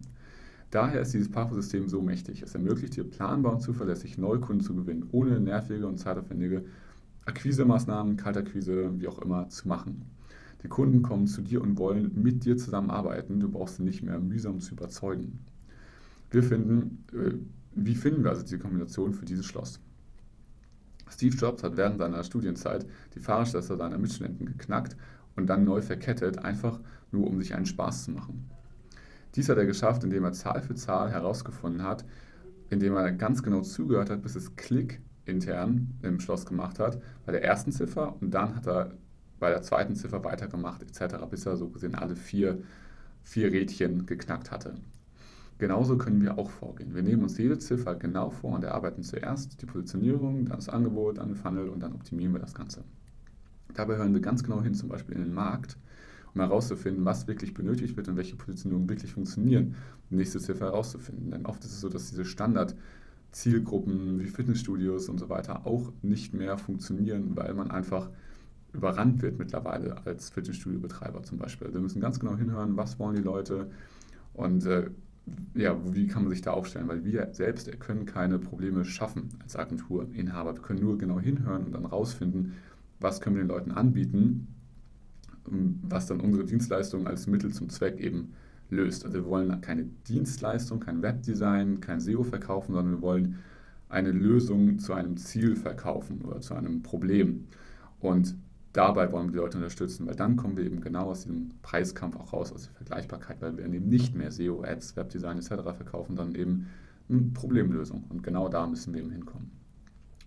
Daher 0.71 1.01
ist 1.01 1.13
dieses 1.13 1.33
Parfo-System 1.33 1.89
so 1.89 2.03
mächtig. 2.03 2.43
Es 2.43 2.55
ermöglicht 2.55 2.95
dir 2.95 3.03
planbar 3.03 3.55
und 3.55 3.63
zuverlässig 3.63 4.17
Neukunden 4.17 4.65
zu 4.65 4.77
gewinnen, 4.77 5.09
ohne 5.11 5.41
nervige 5.41 5.89
und 5.89 5.99
zeitaufwendige 5.99 6.63
Akquisemaßnahmen, 7.29 8.17
Kaltakquise, 8.17 8.91
wie 8.99 9.07
auch 9.07 9.19
immer, 9.21 9.49
zu 9.51 9.69
machen. 9.69 10.07
Die 10.63 10.69
Kunden 10.69 11.03
kommen 11.03 11.27
zu 11.27 11.43
dir 11.43 11.63
und 11.63 11.79
wollen 11.79 12.11
mit 12.21 12.45
dir 12.45 12.57
zusammenarbeiten. 12.57 13.39
Du 13.39 13.49
brauchst 13.49 13.77
sie 13.77 13.85
nicht 13.85 14.03
mehr 14.03 14.19
mühsam 14.19 14.61
zu 14.61 14.73
überzeugen. 14.73 15.39
Wir 16.31 16.43
finden, 16.43 17.05
äh, 17.13 17.35
wie 17.75 17.95
finden 17.95 18.25
wir 18.25 18.31
also 18.31 18.45
die 18.45 18.59
Kombination 18.59 19.13
für 19.13 19.25
dieses 19.25 19.47
Schloss? 19.47 19.79
Steve 21.11 21.37
Jobs 21.37 21.63
hat 21.63 21.77
während 21.77 21.99
seiner 21.99 22.25
Studienzeit 22.25 22.87
die 23.15 23.21
Fahrradschlösser 23.21 23.77
seiner 23.77 23.99
Mitstudenten 23.99 24.47
geknackt 24.47 24.97
und 25.37 25.47
dann 25.47 25.65
neu 25.65 25.81
verkettet, 25.81 26.39
einfach 26.39 26.81
nur 27.13 27.27
um 27.27 27.39
sich 27.39 27.55
einen 27.55 27.67
Spaß 27.67 28.05
zu 28.05 28.11
machen. 28.11 28.51
Dies 29.35 29.49
hat 29.49 29.59
er 29.59 29.67
geschafft, 29.67 30.03
indem 30.05 30.25
er 30.25 30.33
Zahl 30.33 30.63
für 30.63 30.75
Zahl 30.75 31.11
herausgefunden 31.11 31.83
hat, 31.83 32.05
indem 32.71 32.95
er 32.95 33.13
ganz 33.13 33.43
genau 33.43 33.63
zugehört 33.63 34.11
hat, 34.11 34.23
bis 34.23 34.35
es 34.35 34.57
Klick 34.57 35.01
intern 35.29 35.95
im 36.03 36.21
Schloss 36.21 36.47
gemacht 36.47 36.79
hat, 36.79 37.01
bei 37.27 37.33
der 37.33 37.45
ersten 37.45 37.73
Ziffer 37.73 38.17
und 38.21 38.33
dann 38.33 38.57
hat 38.57 38.67
er 38.67 38.93
bei 39.39 39.51
der 39.51 39.63
zweiten 39.63 39.95
Ziffer 39.95 40.25
weitergemacht 40.25 40.83
etc., 40.83 41.17
bis 41.31 41.47
er 41.47 41.57
so 41.57 41.69
gesehen 41.69 41.95
alle 41.95 42.17
vier, 42.17 42.59
vier 43.23 43.53
Rädchen 43.53 44.07
geknackt 44.07 44.51
hatte. 44.51 44.75
Genauso 45.59 45.99
können 45.99 46.23
wir 46.23 46.39
auch 46.39 46.51
vorgehen. 46.51 46.95
Wir 46.95 47.03
nehmen 47.03 47.23
uns 47.23 47.37
jede 47.37 47.59
Ziffer 47.59 47.97
genau 47.97 48.31
vor 48.31 48.55
und 48.55 48.65
erarbeiten 48.65 49.03
zuerst 49.03 49.61
die 49.61 49.67
Positionierung, 49.67 50.47
dann 50.47 50.57
das 50.57 50.69
Angebot, 50.69 51.19
dann 51.19 51.29
den 51.29 51.37
Funnel 51.37 51.69
und 51.69 51.81
dann 51.81 51.95
optimieren 51.95 52.33
wir 52.33 52.41
das 52.41 52.55
Ganze. 52.55 52.85
Dabei 53.75 53.97
hören 53.97 54.15
wir 54.15 54.21
ganz 54.21 54.43
genau 54.43 54.63
hin, 54.63 54.75
zum 54.75 54.89
Beispiel 54.89 55.17
in 55.17 55.23
den 55.23 55.35
Markt, 55.35 55.77
um 56.35 56.41
herauszufinden, 56.41 57.05
was 57.05 57.27
wirklich 57.27 57.55
benötigt 57.55 57.97
wird 57.97 58.09
und 58.09 58.17
welche 58.17 58.37
Positionierungen 58.37 58.89
wirklich 58.89 59.13
funktionieren, 59.13 59.75
die 60.11 60.15
nächste 60.15 60.39
Ziffer 60.39 60.67
herauszufinden. 60.67 61.33
Denn 61.33 61.47
oft 61.47 61.65
ist 61.65 61.73
es 61.73 61.81
so, 61.81 61.89
dass 61.89 62.11
diese 62.11 62.25
Standard- 62.25 62.75
Zielgruppen 63.33 64.21
wie 64.21 64.27
Fitnessstudios 64.27 65.09
und 65.09 65.19
so 65.19 65.29
weiter 65.29 65.67
auch 65.67 65.93
nicht 66.03 66.35
mehr 66.35 66.59
funktionieren, 66.59 67.37
weil 67.37 67.55
man 67.55 67.71
einfach 67.71 68.09
überrannt 68.73 69.23
wird 69.23 69.39
mittlerweile 69.39 70.07
als 70.07 70.31
Fitnessstudio-Betreiber 70.31 71.23
zum 71.23 71.39
Beispiel. 71.39 71.73
Wir 71.73 71.81
müssen 71.81 72.01
ganz 72.01 72.21
genau 72.21 72.37
hinhören, 72.37 72.77
was 72.77 72.99
wollen 72.99 73.17
die 73.17 73.23
Leute 73.23 73.71
und 74.35 74.67
äh, 74.67 74.91
ja, 75.55 75.77
wie 75.95 76.07
kann 76.07 76.23
man 76.23 76.31
sich 76.31 76.41
da 76.41 76.53
aufstellen, 76.53 76.89
weil 76.89 77.05
wir 77.05 77.29
selbst 77.33 77.79
können 77.81 78.07
keine 78.07 78.39
Probleme 78.39 78.85
schaffen 78.85 79.29
als 79.43 79.57
Agenturinhaber. 79.57 80.55
Wir 80.55 80.63
können 80.63 80.81
nur 80.81 80.97
genau 80.97 81.21
hinhören 81.21 81.65
und 81.65 81.73
dann 81.73 81.85
rausfinden, 81.85 82.55
was 83.01 83.21
können 83.21 83.37
wir 83.37 83.43
den 83.43 83.49
Leuten 83.49 83.73
anbieten, 83.73 84.49
was 85.83 86.07
dann 86.07 86.21
unsere 86.21 86.45
Dienstleistung 86.45 87.07
als 87.07 87.27
Mittel 87.27 87.53
zum 87.53 87.69
Zweck 87.69 87.99
eben 88.01 88.33
löst. 88.71 89.05
Also 89.05 89.19
wir 89.19 89.27
wollen 89.27 89.61
keine 89.61 89.85
Dienstleistung, 89.85 90.81
kein 90.81 91.03
Webdesign, 91.03 91.81
kein 91.81 92.01
SEO 92.01 92.23
verkaufen, 92.23 92.75
sondern 92.75 92.97
wir 92.97 93.03
wollen 93.03 93.39
eine 93.89 94.11
Lösung 94.13 94.79
zu 94.79 94.93
einem 94.93 95.17
Ziel 95.17 95.57
verkaufen 95.57 96.23
oder 96.23 96.41
zu 96.41 96.55
einem 96.55 96.83
Problem. 96.83 97.47
Und 98.01 98.37
dabei 98.73 99.11
wollen 99.13 99.29
wir 99.29 99.33
die 99.33 99.39
Leute 99.39 99.59
unterstützen, 99.59 100.07
weil 100.07 100.15
dann 100.15 100.37
kommen 100.37 100.57
wir 100.57 100.65
eben 100.65 100.81
genau 100.81 101.11
aus 101.11 101.23
diesem 101.23 101.53
Preiskampf 101.63 102.17
auch 102.17 102.33
raus, 102.33 102.53
aus 102.53 102.65
der 102.65 102.75
Vergleichbarkeit, 102.75 103.41
weil 103.41 103.57
wir 103.57 103.65
eben 103.65 103.89
nicht 103.89 104.15
mehr 104.15 104.31
SEO, 104.31 104.63
Ads, 104.63 104.97
Webdesign 104.97 105.39
etc. 105.39 105.49
verkaufen, 105.77 106.17
sondern 106.17 106.35
eben 106.35 106.67
eine 107.09 107.23
Problemlösung. 107.33 108.05
Und 108.11 108.23
genau 108.23 108.49
da 108.49 108.67
müssen 108.67 108.93
wir 108.93 109.01
eben 109.01 109.11
hinkommen. 109.11 109.51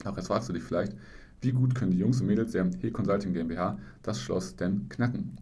Auch 0.05 0.17
jetzt 0.17 0.27
fragst 0.27 0.49
du 0.49 0.53
dich 0.53 0.63
vielleicht, 0.63 0.95
wie 1.41 1.51
gut 1.51 1.75
können 1.75 1.91
die 1.91 1.99
Jungs 1.99 2.21
und 2.21 2.27
Mädels 2.27 2.51
der 2.51 2.69
He 2.81 2.91
Consulting 2.91 3.33
GmbH 3.33 3.77
das 4.01 4.19
Schloss 4.19 4.55
denn 4.55 4.89
knacken? 4.89 5.37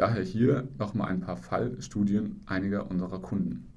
Daher 0.00 0.22
hier 0.22 0.66
nochmal 0.78 1.08
ein 1.08 1.20
paar 1.20 1.36
Fallstudien 1.36 2.40
einiger 2.46 2.90
unserer 2.90 3.20
Kunden. 3.20 3.70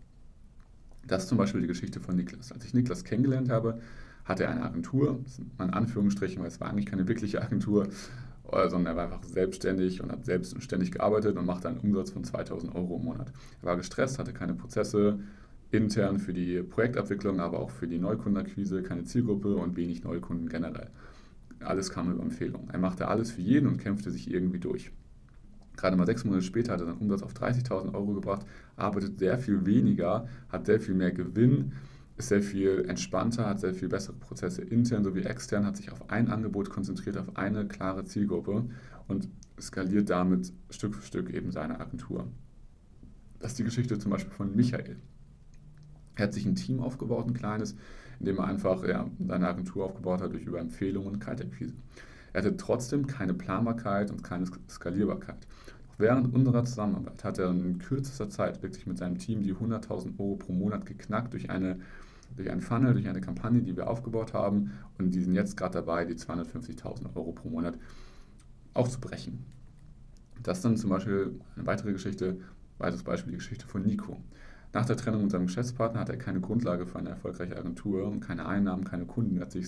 Das 1.05 1.23
ist 1.23 1.27
zum 1.27 1.37
Beispiel 1.37 1.59
die 1.59 1.67
Geschichte 1.67 1.99
von 1.99 2.15
Niklas. 2.15 2.53
Als 2.53 2.63
ich 2.63 2.73
Niklas 2.73 3.03
kennengelernt 3.03 3.49
habe, 3.49 3.81
hatte 4.23 4.45
er 4.45 4.51
eine 4.51 4.63
Agentur, 4.63 5.19
in 5.59 5.71
Anführungsstrichen, 5.71 6.41
weil 6.41 6.47
es 6.47 6.61
war 6.61 6.69
eigentlich 6.69 6.85
keine 6.85 7.09
wirkliche 7.09 7.41
Agentur, 7.41 7.89
äh, 8.49 8.69
sondern 8.69 8.93
er 8.93 8.95
war 8.95 9.03
einfach 9.03 9.25
selbstständig 9.25 10.01
und 10.01 10.13
hat 10.13 10.23
selbstständig 10.23 10.93
gearbeitet 10.93 11.35
und 11.35 11.45
machte 11.45 11.67
einen 11.67 11.79
Umsatz 11.79 12.11
von 12.11 12.23
2000 12.23 12.73
Euro 12.73 12.95
im 12.95 13.03
Monat. 13.03 13.33
Er 13.61 13.65
war 13.65 13.75
gestresst, 13.75 14.17
hatte 14.17 14.31
keine 14.31 14.53
Prozesse 14.53 15.19
intern 15.71 16.19
für 16.19 16.31
die 16.31 16.63
Projektabwicklung, 16.63 17.41
aber 17.41 17.59
auch 17.59 17.69
für 17.69 17.89
die 17.89 17.99
Neukundenakquise, 17.99 18.81
keine 18.81 19.03
Zielgruppe 19.03 19.57
und 19.57 19.75
wenig 19.75 20.05
Neukunden 20.05 20.47
generell. 20.47 20.89
Alles 21.59 21.89
kam 21.89 22.13
über 22.13 22.23
Empfehlungen. 22.23 22.69
Er 22.69 22.79
machte 22.79 23.09
alles 23.09 23.33
für 23.33 23.41
jeden 23.41 23.67
und 23.67 23.77
kämpfte 23.77 24.09
sich 24.09 24.31
irgendwie 24.31 24.59
durch. 24.59 24.93
Gerade 25.75 25.95
mal 25.95 26.05
sechs 26.05 26.23
Monate 26.23 26.43
später 26.43 26.73
hat 26.73 26.81
er 26.81 26.87
seinen 26.87 26.99
Umsatz 26.99 27.23
auf 27.23 27.33
30.000 27.33 27.93
Euro 27.93 28.13
gebracht, 28.13 28.45
arbeitet 28.75 29.19
sehr 29.19 29.37
viel 29.37 29.65
weniger, 29.65 30.27
hat 30.49 30.65
sehr 30.65 30.79
viel 30.79 30.95
mehr 30.95 31.11
Gewinn, 31.11 31.73
ist 32.15 32.29
sehr 32.29 32.43
viel 32.43 32.85
entspannter, 32.87 33.47
hat 33.47 33.59
sehr 33.59 33.73
viel 33.73 33.89
bessere 33.89 34.15
Prozesse 34.15 34.61
intern 34.61 35.03
sowie 35.03 35.23
extern, 35.23 35.65
hat 35.65 35.77
sich 35.77 35.91
auf 35.91 36.09
ein 36.09 36.29
Angebot 36.29 36.69
konzentriert, 36.69 37.17
auf 37.17 37.35
eine 37.35 37.67
klare 37.67 38.05
Zielgruppe 38.05 38.65
und 39.07 39.29
skaliert 39.59 40.09
damit 40.09 40.53
Stück 40.69 40.95
für 40.95 41.05
Stück 41.05 41.33
eben 41.33 41.51
seine 41.51 41.79
Agentur. 41.79 42.27
Das 43.39 43.51
ist 43.51 43.59
die 43.59 43.63
Geschichte 43.63 43.97
zum 43.97 44.11
Beispiel 44.11 44.31
von 44.31 44.55
Michael. 44.55 44.97
Er 46.15 46.23
hat 46.23 46.33
sich 46.33 46.45
ein 46.45 46.55
Team 46.55 46.79
aufgebaut, 46.79 47.27
ein 47.27 47.33
kleines, 47.33 47.75
in 48.19 48.27
dem 48.27 48.37
er 48.37 48.45
einfach 48.45 48.87
ja, 48.87 49.09
seine 49.19 49.47
Agentur 49.47 49.85
aufgebaut 49.85 50.21
hat 50.21 50.33
durch 50.33 50.45
über 50.45 50.59
Empfehlungen 50.59 51.13
und 51.13 51.19
Kaltakquise. 51.19 51.73
Er 52.33 52.41
hatte 52.41 52.57
trotzdem 52.57 53.07
keine 53.07 53.33
Planbarkeit 53.33 54.11
und 54.11 54.23
keine 54.23 54.45
Skalierbarkeit. 54.69 55.47
Während 55.97 56.33
unserer 56.33 56.65
Zusammenarbeit 56.65 57.23
hat 57.23 57.37
er 57.37 57.51
in 57.51 57.77
kürzester 57.77 58.29
Zeit 58.29 58.63
wirklich 58.63 58.87
mit 58.87 58.97
seinem 58.97 59.19
Team 59.19 59.43
die 59.43 59.53
100.000 59.53 60.19
Euro 60.19 60.35
pro 60.35 60.51
Monat 60.51 60.85
geknackt 60.85 61.33
durch 61.33 61.49
eine 61.49 61.79
durch 62.35 62.49
einen 62.49 62.61
Funnel, 62.61 62.93
durch 62.93 63.07
eine 63.07 63.21
Kampagne, 63.21 63.61
die 63.61 63.75
wir 63.75 63.89
aufgebaut 63.89 64.33
haben 64.33 64.71
und 64.97 65.13
die 65.13 65.21
sind 65.21 65.33
jetzt 65.33 65.55
gerade 65.55 65.73
dabei, 65.73 66.05
die 66.05 66.15
250.000 66.15 67.15
Euro 67.15 67.31
pro 67.31 67.49
Monat 67.49 67.77
aufzubrechen. 68.73 69.45
Das 70.41 70.57
ist 70.57 70.65
dann 70.65 70.77
zum 70.77 70.89
Beispiel 70.89 71.39
eine 71.55 71.65
weitere 71.65 71.93
Geschichte, 71.93 72.37
weiteres 72.77 73.03
Beispiel 73.03 73.31
die 73.31 73.37
Geschichte 73.37 73.67
von 73.67 73.83
Nico. 73.83 74.19
Nach 74.73 74.85
der 74.85 74.97
Trennung 74.97 75.21
mit 75.21 75.31
seinem 75.31 75.45
Geschäftspartner 75.45 75.99
hat 75.99 76.09
er 76.09 76.17
keine 76.17 76.41
Grundlage 76.41 76.87
für 76.87 76.97
eine 76.97 77.09
erfolgreiche 77.09 77.55
Agentur 77.55 78.07
und 78.07 78.19
keine 78.21 78.47
Einnahmen, 78.47 78.83
keine 78.83 79.05
Kunden. 79.05 79.37
Er 79.37 79.43
hat 79.43 79.51
sich 79.51 79.67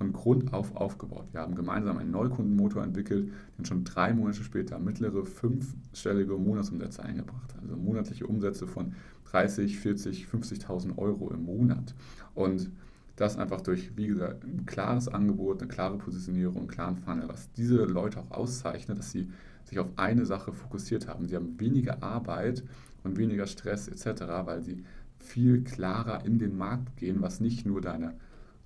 von 0.00 0.14
Grund 0.14 0.54
auf 0.54 0.74
aufgebaut. 0.76 1.26
Wir 1.32 1.42
haben 1.42 1.54
gemeinsam 1.54 1.98
einen 1.98 2.10
Neukundenmotor 2.10 2.82
entwickelt, 2.82 3.30
den 3.58 3.66
schon 3.66 3.84
drei 3.84 4.14
Monate 4.14 4.42
später 4.42 4.78
mittlere 4.78 5.26
fünfstellige 5.26 6.38
Monatsumsätze 6.38 7.02
eingebracht 7.02 7.54
hat. 7.54 7.62
Also 7.62 7.76
monatliche 7.76 8.26
Umsätze 8.26 8.66
von 8.66 8.94
30, 9.30 9.78
40, 9.78 10.24
50.000 10.24 10.96
Euro 10.96 11.30
im 11.30 11.44
Monat. 11.44 11.94
Und 12.34 12.70
das 13.16 13.36
einfach 13.36 13.60
durch, 13.60 13.94
wie 13.98 14.06
gesagt, 14.06 14.42
ein 14.44 14.64
klares 14.64 15.06
Angebot, 15.06 15.60
eine 15.60 15.68
klare 15.68 15.98
Positionierung, 15.98 16.56
einen 16.56 16.68
klaren 16.68 16.96
Funnel, 16.96 17.28
was 17.28 17.52
diese 17.52 17.84
Leute 17.84 18.20
auch 18.20 18.30
auszeichnet, 18.30 18.98
dass 18.98 19.10
sie 19.10 19.28
sich 19.64 19.78
auf 19.78 19.90
eine 19.96 20.24
Sache 20.24 20.54
fokussiert 20.54 21.08
haben. 21.08 21.28
Sie 21.28 21.36
haben 21.36 21.60
weniger 21.60 22.02
Arbeit 22.02 22.64
und 23.04 23.18
weniger 23.18 23.46
Stress 23.46 23.86
etc., 23.86 24.22
weil 24.46 24.62
sie 24.62 24.82
viel 25.18 25.62
klarer 25.62 26.24
in 26.24 26.38
den 26.38 26.56
Markt 26.56 26.96
gehen, 26.96 27.20
was 27.20 27.40
nicht 27.40 27.66
nur 27.66 27.82
deine 27.82 28.14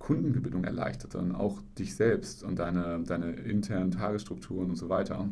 Kundengewinnung 0.05 0.65
erleichtert, 0.65 1.13
sondern 1.13 1.35
auch 1.35 1.63
dich 1.79 1.95
selbst 1.97 2.43
und 2.43 2.59
deine, 2.59 3.03
deine 3.05 3.31
internen 3.31 3.91
Tagesstrukturen 3.91 4.69
und 4.69 4.77
so 4.77 4.91
weiter. 4.91 5.31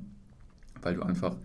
Weil 0.80 0.94
du 0.94 1.02
einfach, 1.02 1.36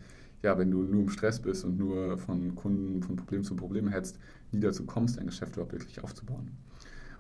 ja, 0.44 0.58
wenn 0.58 0.72
du 0.72 0.84
nur 0.84 1.02
im 1.02 1.10
Stress 1.10 1.42
bist 1.42 1.66
und 1.66 1.78
nur 1.78 2.18
von 2.18 2.56
Kunden, 2.56 3.04
von 3.04 3.18
Problem 3.18 3.44
zu 3.44 3.58
Problem 3.58 3.90
hetzt, 3.90 4.18
nie 4.54 4.62
dazu 4.62 4.86
kommst, 4.86 5.18
dein 5.18 5.26
Geschäft 5.26 5.54
überhaupt 5.58 5.74
wirklich 5.74 6.02
aufzubauen. 6.02 6.52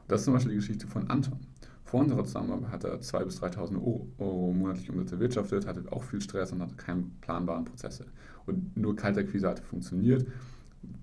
Und 0.01 0.07
das 0.07 0.21
ist 0.21 0.25
zum 0.25 0.33
Beispiel 0.35 0.51
die 0.51 0.59
Geschichte 0.59 0.87
von 0.87 1.09
Anton. 1.09 1.39
Vor 1.83 1.99
unserer 1.99 2.23
Zusammenarbeit 2.23 2.71
hat 2.71 2.83
er 2.85 3.01
2.000 3.01 3.25
bis 3.25 3.41
3.000 3.41 3.75
Euro, 4.17 4.53
monatlich 4.53 4.89
Umsatz 4.89 5.11
erwirtschaftet, 5.11 5.67
hatte 5.67 5.83
auch 5.91 6.03
viel 6.03 6.21
Stress 6.21 6.53
und 6.53 6.61
hatte 6.61 6.75
keine 6.75 7.03
planbaren 7.19 7.65
Prozesse. 7.65 8.05
Und 8.45 8.77
nur 8.77 8.95
Kaltakquise 8.95 9.49
hatte 9.49 9.61
funktioniert 9.61 10.25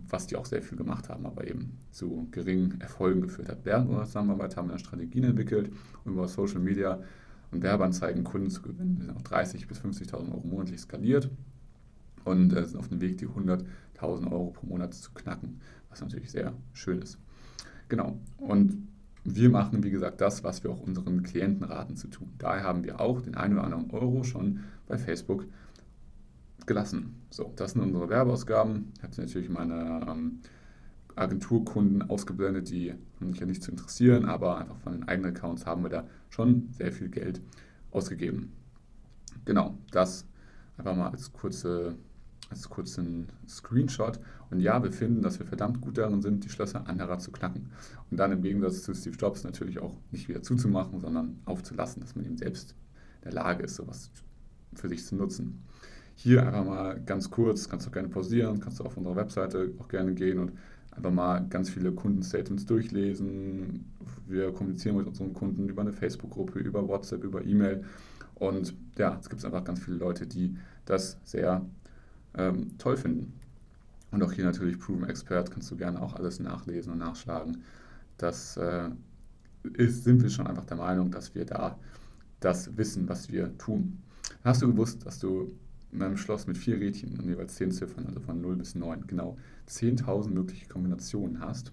was 0.09 0.27
die 0.27 0.37
auch 0.37 0.47
sehr 0.47 0.63
viel 0.63 0.79
gemacht 0.79 1.09
haben, 1.09 1.27
aber 1.27 1.47
eben 1.47 1.79
zu 1.91 2.29
geringen 2.31 2.81
Erfolgen 2.81 3.23
geführt 3.23 3.49
hat. 3.49 3.65
Während 3.65 3.89
unserer 3.89 4.07
Zusammenarbeit 4.07 4.57
haben 4.57 4.69
wir 4.69 4.79
Strategien 4.79 5.25
entwickelt, 5.25 5.73
um 6.05 6.13
über 6.13 6.29
Social 6.29 6.61
Media 6.61 7.01
und 7.51 7.63
Werbeanzeigen 7.63 8.25
Kunden 8.25 8.51
zu 8.51 8.63
gewinnen. 8.63 8.97
Wir 8.99 9.07
sind 9.07 9.17
auf 9.17 9.23
30.000 9.23 9.67
bis 9.67 9.81
50.000 9.81 10.33
Euro 10.33 10.47
monatlich 10.47 10.81
skaliert 10.81 11.31
und 12.25 12.53
äh, 12.53 12.65
sind 12.65 12.79
auf 12.79 12.89
dem 12.89 13.01
Weg, 13.01 13.19
die 13.19 13.29
100.000 13.29 14.31
Euro 14.31 14.51
pro 14.51 14.67
Monat 14.67 14.95
zu 14.95 15.13
knacken, 15.13 15.61
was 15.91 16.01
natürlich 16.01 16.31
sehr 16.31 16.53
schön 16.73 17.01
ist. 17.01 17.19
Genau. 17.89 18.19
Und 18.39 18.89
wir 19.25 19.49
machen, 19.49 19.83
wie 19.83 19.91
gesagt, 19.91 20.21
das, 20.21 20.45
was 20.45 20.63
wir 20.65 20.71
auch 20.71 20.81
unseren 20.81 21.23
Klienten 21.23 21.65
raten 21.65 21.97
zu 21.97 22.09
tun. 22.09 22.33
Daher 22.39 22.65
haben 22.65 22.85
wir 22.85 23.01
auch 23.01 23.23
den 23.23 23.37
einen 23.37 23.55
oder 23.55 23.65
anderen 23.65 23.91
Euro 23.91 24.23
schon 24.23 24.61
bei 24.87 24.99
Facebook 24.99 25.47
gelassen. 26.67 27.23
So, 27.31 27.53
das 27.57 27.73
sind 27.73 27.83
unsere 27.83 28.09
Werbeausgaben. 28.09 28.93
Ich 28.97 29.03
habe 29.03 29.15
natürlich 29.17 29.49
meine 29.49 30.07
ähm, 30.09 30.41
Agenturkunden 31.17 32.09
ausgeblendet, 32.09 32.71
die 32.71 32.95
mich 33.21 33.41
ja 33.41 33.47
nicht 33.47 33.63
zu 33.63 33.71
interessieren, 33.71 34.25
aber 34.25 34.59
einfach 34.59 34.79
von 34.79 34.93
den 34.93 35.09
eigenen 35.09 35.35
Accounts 35.35 35.67
haben 35.67 35.83
wir 35.83 35.91
da 35.91 36.07
schon 36.31 36.69
sehr 36.73 36.93
viel 36.93 37.09
Geld 37.09 37.41
ausgegeben. 37.91 38.53
Genau, 39.45 39.79
das 39.91 40.27
einfach 40.77 40.97
mal 40.97 41.11
als, 41.11 41.33
kurze, 41.33 41.95
als 42.51 42.69
kurzen 42.69 43.29
Screenshot. 43.49 44.19
Und 44.51 44.61
ja, 44.61 44.83
wir 44.83 44.93
finden, 44.93 45.23
dass 45.23 45.39
wir 45.39 45.47
verdammt 45.47 45.81
gut 45.81 45.99
darin 45.99 46.23
sind, 46.23 46.45
die 46.45 46.49
Schlösser 46.49 46.89
anderer 46.89 47.19
zu 47.19 47.31
knacken. 47.31 47.71
Und 48.11 48.17
dann 48.19 48.33
im 48.33 48.43
Gegensatz 48.43 48.83
zu 48.83 48.95
Steve 48.95 49.17
Jobs 49.17 49.45
natürlich 49.45 49.79
auch 49.79 49.95
nicht 50.11 50.29
wieder 50.29 50.43
zuzumachen, 50.43 51.01
sondern 51.01 51.41
aufzulassen, 51.45 52.03
dass 52.03 52.17
man 52.17 52.25
eben 52.25 52.37
selbst 52.37 52.75
in 53.23 53.31
der 53.31 53.33
Lage 53.33 53.65
ist, 53.65 53.77
sowas 53.77 54.11
für 54.75 54.89
sich 54.89 55.05
zu 55.05 55.17
nutzen. 55.17 55.65
Hier 56.17 56.47
einfach 56.47 56.65
mal 56.65 57.01
ganz 57.05 57.31
kurz, 57.31 57.69
kannst 57.69 57.87
du 57.87 57.91
gerne 57.91 58.09
pausieren, 58.09 58.61
kannst 58.61 58.81
du 58.81 58.85
auf 58.85 58.97
unsere 58.97 59.17
Webseite 59.17 59.73
auch 59.79 59.89
gerne 59.89 60.15
gehen 60.15 60.39
und 60.39 60.53
einfach 60.93 61.11
mal 61.11 61.47
ganz 61.49 61.71
viele 61.71 61.93
Kundenstatements 61.93 62.67
durchlesen. 62.67 63.93
Wir 64.27 64.53
kommunizieren 64.53 64.97
mit 64.97 65.07
unseren 65.07 65.33
Kunden 65.33 65.69
über 65.69 65.83
eine 65.83 65.93
Facebook-Gruppe, 65.93 66.61
über 66.61 66.87
WhatsApp, 66.87 67.25
über 67.25 67.45
E-Mail. 67.45 67.85
Und 68.37 68.75
ja, 68.97 69.19
es 69.21 69.29
gibt 69.29 69.45
einfach 69.45 69.65
ganz 69.65 69.81
viele 69.81 69.97
Leute, 69.97 70.27
die 70.27 70.57
das 70.87 71.19
sehr 71.25 71.65
ähm, 72.37 72.79
toll 72.79 72.97
finden. 72.97 73.33
Und 74.11 74.23
auch 74.23 74.33
hier 74.33 74.45
natürlich 74.45 74.79
Proven 74.79 75.09
Expert, 75.09 75.51
kannst 75.51 75.71
du 75.71 75.77
gerne 75.77 76.01
auch 76.01 76.15
alles 76.15 76.39
nachlesen 76.39 76.93
und 76.93 76.99
nachschlagen. 76.99 77.63
Das 78.17 78.57
äh, 78.57 78.91
ist, 79.75 80.05
sind 80.05 80.23
wir 80.23 80.31
schon 80.31 80.47
einfach 80.47 80.65
der 80.65 80.77
Meinung, 80.77 81.11
dass 81.11 81.35
wir 81.35 81.45
da 81.45 81.79
das 82.41 82.77
wissen, 82.77 83.09
was 83.09 83.31
wir 83.31 83.57
tun. 83.59 83.99
Hast 84.45 84.63
du 84.63 84.69
gewusst, 84.69 85.05
dass 85.07 85.19
du 85.19 85.51
in 85.95 86.03
einem 86.03 86.17
Schloss 86.17 86.47
mit 86.47 86.59
vier 86.59 86.81
Rädchen 86.81 87.19
und 87.19 87.27
jeweils 87.27 87.55
zehn 87.55 87.71
Ziffern, 87.71 88.07
also 88.07 88.21
von 88.21 88.41
0 88.41 88.57
bis 88.57 88.75
9, 88.75 89.07
genau 89.07 89.37
10.000 89.69 90.31
mögliche 90.31 90.67
Kombinationen 90.67 91.41
hast. 91.41 91.73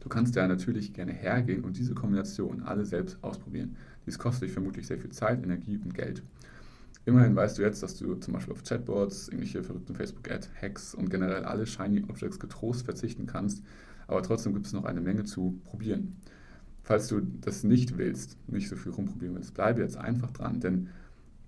Du 0.00 0.08
kannst 0.08 0.34
ja 0.34 0.48
natürlich 0.48 0.92
gerne 0.92 1.12
hergehen 1.12 1.62
und 1.64 1.76
diese 1.76 1.94
Kombinationen 1.94 2.62
alle 2.62 2.84
selbst 2.84 3.22
ausprobieren. 3.22 3.76
Dies 4.06 4.18
kostet 4.18 4.44
dich 4.44 4.52
vermutlich 4.52 4.86
sehr 4.86 4.98
viel 4.98 5.10
Zeit, 5.10 5.42
Energie 5.42 5.78
und 5.78 5.94
Geld. 5.94 6.22
Immerhin 7.04 7.36
weißt 7.36 7.58
du 7.58 7.62
jetzt, 7.62 7.82
dass 7.82 7.96
du 7.96 8.14
zum 8.16 8.34
Beispiel 8.34 8.52
auf 8.52 8.62
Chatboards, 8.62 9.28
irgendwelche 9.28 9.62
verrückten 9.62 9.94
Facebook-Ad-Hacks 9.94 10.94
und 10.94 11.10
generell 11.10 11.44
alle 11.44 11.66
Shiny 11.66 12.04
Objects 12.08 12.40
getrost 12.40 12.84
verzichten 12.84 13.26
kannst, 13.26 13.62
aber 14.06 14.22
trotzdem 14.22 14.54
gibt 14.54 14.66
es 14.66 14.72
noch 14.72 14.84
eine 14.84 15.00
Menge 15.00 15.24
zu 15.24 15.60
probieren. 15.64 16.16
Falls 16.82 17.08
du 17.08 17.20
das 17.20 17.62
nicht 17.62 17.98
willst, 17.98 18.36
nicht 18.48 18.68
so 18.68 18.76
viel 18.76 18.92
rumprobieren 18.92 19.34
willst, 19.36 19.54
bleibe 19.54 19.80
jetzt 19.80 19.96
einfach 19.96 20.30
dran, 20.30 20.60
denn 20.60 20.88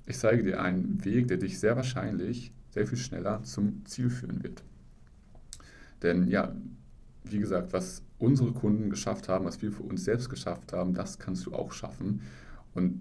ich 0.06 0.18
zeige 0.18 0.42
dir 0.42 0.60
einen 0.60 1.04
Weg, 1.04 1.28
der 1.28 1.36
dich 1.36 1.58
sehr 1.58 1.76
wahrscheinlich 1.76 2.52
sehr 2.70 2.86
viel 2.86 2.98
schneller 2.98 3.42
zum 3.44 3.84
Ziel 3.84 4.10
führen 4.10 4.42
wird. 4.42 4.62
Denn 6.02 6.26
ja, 6.28 6.54
wie 7.24 7.38
gesagt, 7.38 7.72
was 7.72 8.02
unsere 8.18 8.52
Kunden 8.52 8.90
geschafft 8.90 9.28
haben, 9.28 9.44
was 9.44 9.62
wir 9.62 9.72
für 9.72 9.82
uns 9.82 10.04
selbst 10.04 10.30
geschafft 10.30 10.72
haben, 10.72 10.94
das 10.94 11.18
kannst 11.18 11.46
du 11.46 11.52
auch 11.52 11.72
schaffen. 11.72 12.22
Und 12.74 13.00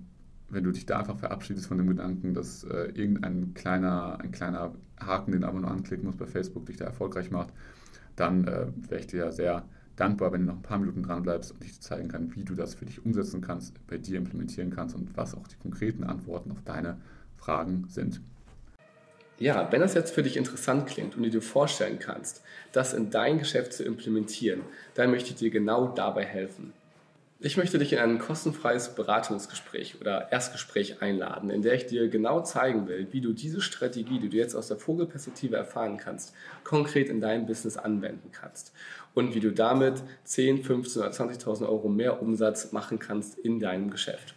wenn 0.50 0.64
du 0.64 0.72
dich 0.72 0.86
da 0.86 1.00
einfach 1.00 1.18
verabschiedest 1.18 1.68
von 1.68 1.78
dem 1.78 1.88
Gedanken, 1.88 2.34
dass 2.34 2.64
äh, 2.64 2.92
irgendein 2.94 3.54
kleiner, 3.54 4.20
ein 4.20 4.32
kleiner 4.32 4.74
Haken, 5.00 5.32
den 5.32 5.42
du 5.42 5.48
aber 5.48 5.60
nur 5.60 5.72
anklicken 5.72 6.06
musst 6.06 6.20
bei 6.20 6.28
Facebook, 6.28 6.66
dich 6.66 6.78
da 6.78 6.86
erfolgreich 6.86 7.32
macht, 7.32 7.54
dann 8.16 8.46
äh, 8.46 8.68
wäre 8.90 9.00
ich 9.00 9.08
dir 9.08 9.26
ja 9.26 9.32
sehr 9.32 9.66
dankbar, 10.02 10.34
wenn 10.34 10.42
du 10.42 10.48
noch 10.48 10.56
ein 10.56 10.64
paar 10.64 10.80
Minuten 10.80 11.04
dran 11.04 11.22
bleibst 11.22 11.52
und 11.52 11.64
ich 11.64 11.74
dir 11.74 11.82
zeigen 11.82 12.08
kann, 12.08 12.36
wie 12.36 12.44
du 12.44 12.56
das 12.56 12.74
für 12.74 12.86
dich 12.86 13.06
umsetzen 13.06 13.42
kannst, 13.42 13.76
bei 13.88 13.98
dir 13.98 14.18
implementieren 14.18 14.72
kannst 14.72 14.96
und 14.96 15.16
was 15.16 15.36
auch 15.36 15.48
die 15.48 15.58
konkreten 15.58 16.04
Antworten 16.04 16.52
auf 16.52 16.62
deine 16.66 16.98
Fragen 17.38 17.86
sind. 17.88 18.20
Ja, 19.38 19.72
wenn 19.72 19.82
das 19.82 19.94
jetzt 19.94 20.14
für 20.14 20.24
dich 20.24 20.38
interessant 20.38 20.88
klingt 20.88 21.16
und 21.16 21.24
du 21.24 21.30
dir 21.30 21.42
vorstellen 21.42 22.00
kannst, 22.00 22.44
das 22.72 22.94
in 22.94 23.10
dein 23.10 23.40
Geschäft 23.40 23.74
zu 23.74 23.84
implementieren, 23.84 24.62
dann 24.96 25.12
möchte 25.12 25.30
ich 25.30 25.36
dir 25.36 25.50
genau 25.50 25.88
dabei 25.88 26.26
helfen. 26.26 26.74
Ich 27.44 27.58
möchte 27.58 27.80
dich 27.80 27.92
in 27.94 27.98
ein 27.98 28.20
kostenfreies 28.20 28.90
Beratungsgespräch 28.90 30.00
oder 30.00 30.32
Erstgespräch 30.32 31.02
einladen, 31.02 31.50
in 31.50 31.64
der 31.64 31.74
ich 31.74 31.88
dir 31.88 32.08
genau 32.08 32.44
zeigen 32.44 32.88
will, 32.88 33.08
wie 33.10 33.20
du 33.20 33.34
diese 33.34 33.62
Strategie, 33.62 34.20
die 34.20 34.30
du 34.30 34.38
jetzt 34.38 34.54
aus 34.54 34.68
der 34.68 34.78
Vogelperspektive 34.78 35.56
erfahren 35.56 35.98
kannst, 35.98 36.36
konkret 36.64 37.10
in 37.10 37.20
deinem 37.20 37.48
Business 37.48 37.78
anwenden 37.78 38.30
kannst 38.32 38.74
und 39.16 39.34
wie 39.34 39.40
du 39.40 39.52
damit 39.52 40.04
10, 40.26 40.64
15 40.64 41.02
oder 41.02 41.10
20.000 41.10 41.68
Euro 41.68 41.90
mehr 41.90 42.22
Umsatz 42.22 42.74
machen 42.74 43.00
kannst 43.00 43.40
in 43.40 43.60
deinem 43.60 43.90
Geschäft. 43.90 44.36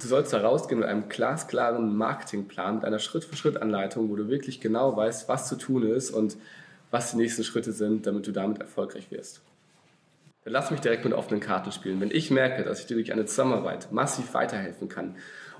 Du 0.00 0.06
sollst 0.08 0.32
da 0.32 0.40
rausgehen 0.40 0.80
mit 0.80 0.88
einem 0.88 1.10
glasklaren 1.10 1.94
Marketingplan, 1.94 2.76
mit 2.76 2.86
einer 2.86 2.98
Schritt-für-Schritt-Anleitung, 2.98 4.08
wo 4.08 4.16
du 4.16 4.30
wirklich 4.30 4.62
genau 4.62 4.96
weißt, 4.96 5.28
was 5.28 5.48
zu 5.48 5.56
tun 5.56 5.82
ist 5.82 6.12
und 6.12 6.38
was 6.90 7.10
die 7.10 7.18
nächsten 7.18 7.44
Schritte 7.44 7.72
sind, 7.72 8.06
damit 8.06 8.26
du 8.26 8.32
damit 8.32 8.58
erfolgreich 8.58 9.10
wirst. 9.10 9.42
Dann 10.44 10.52
lass 10.52 10.70
mich 10.70 10.80
direkt 10.80 11.04
mit 11.04 11.12
offenen 11.12 11.40
Karten 11.40 11.70
spielen. 11.72 12.00
Wenn 12.00 12.10
ich 12.10 12.30
merke, 12.30 12.64
dass 12.64 12.80
ich 12.80 12.86
dir 12.86 12.94
durch 12.94 13.12
eine 13.12 13.26
Zusammenarbeit 13.26 13.92
massiv 13.92 14.32
weiterhelfen 14.32 14.88
kann 14.88 15.16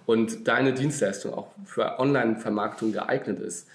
und 0.06 0.48
deine 0.48 0.72
Dienstleistung 0.72 1.34
auch 1.34 1.52
für 1.64 1.98
Online-Vermarktung 1.98 2.92
geeignet 2.92 3.40
ist, 3.40 3.68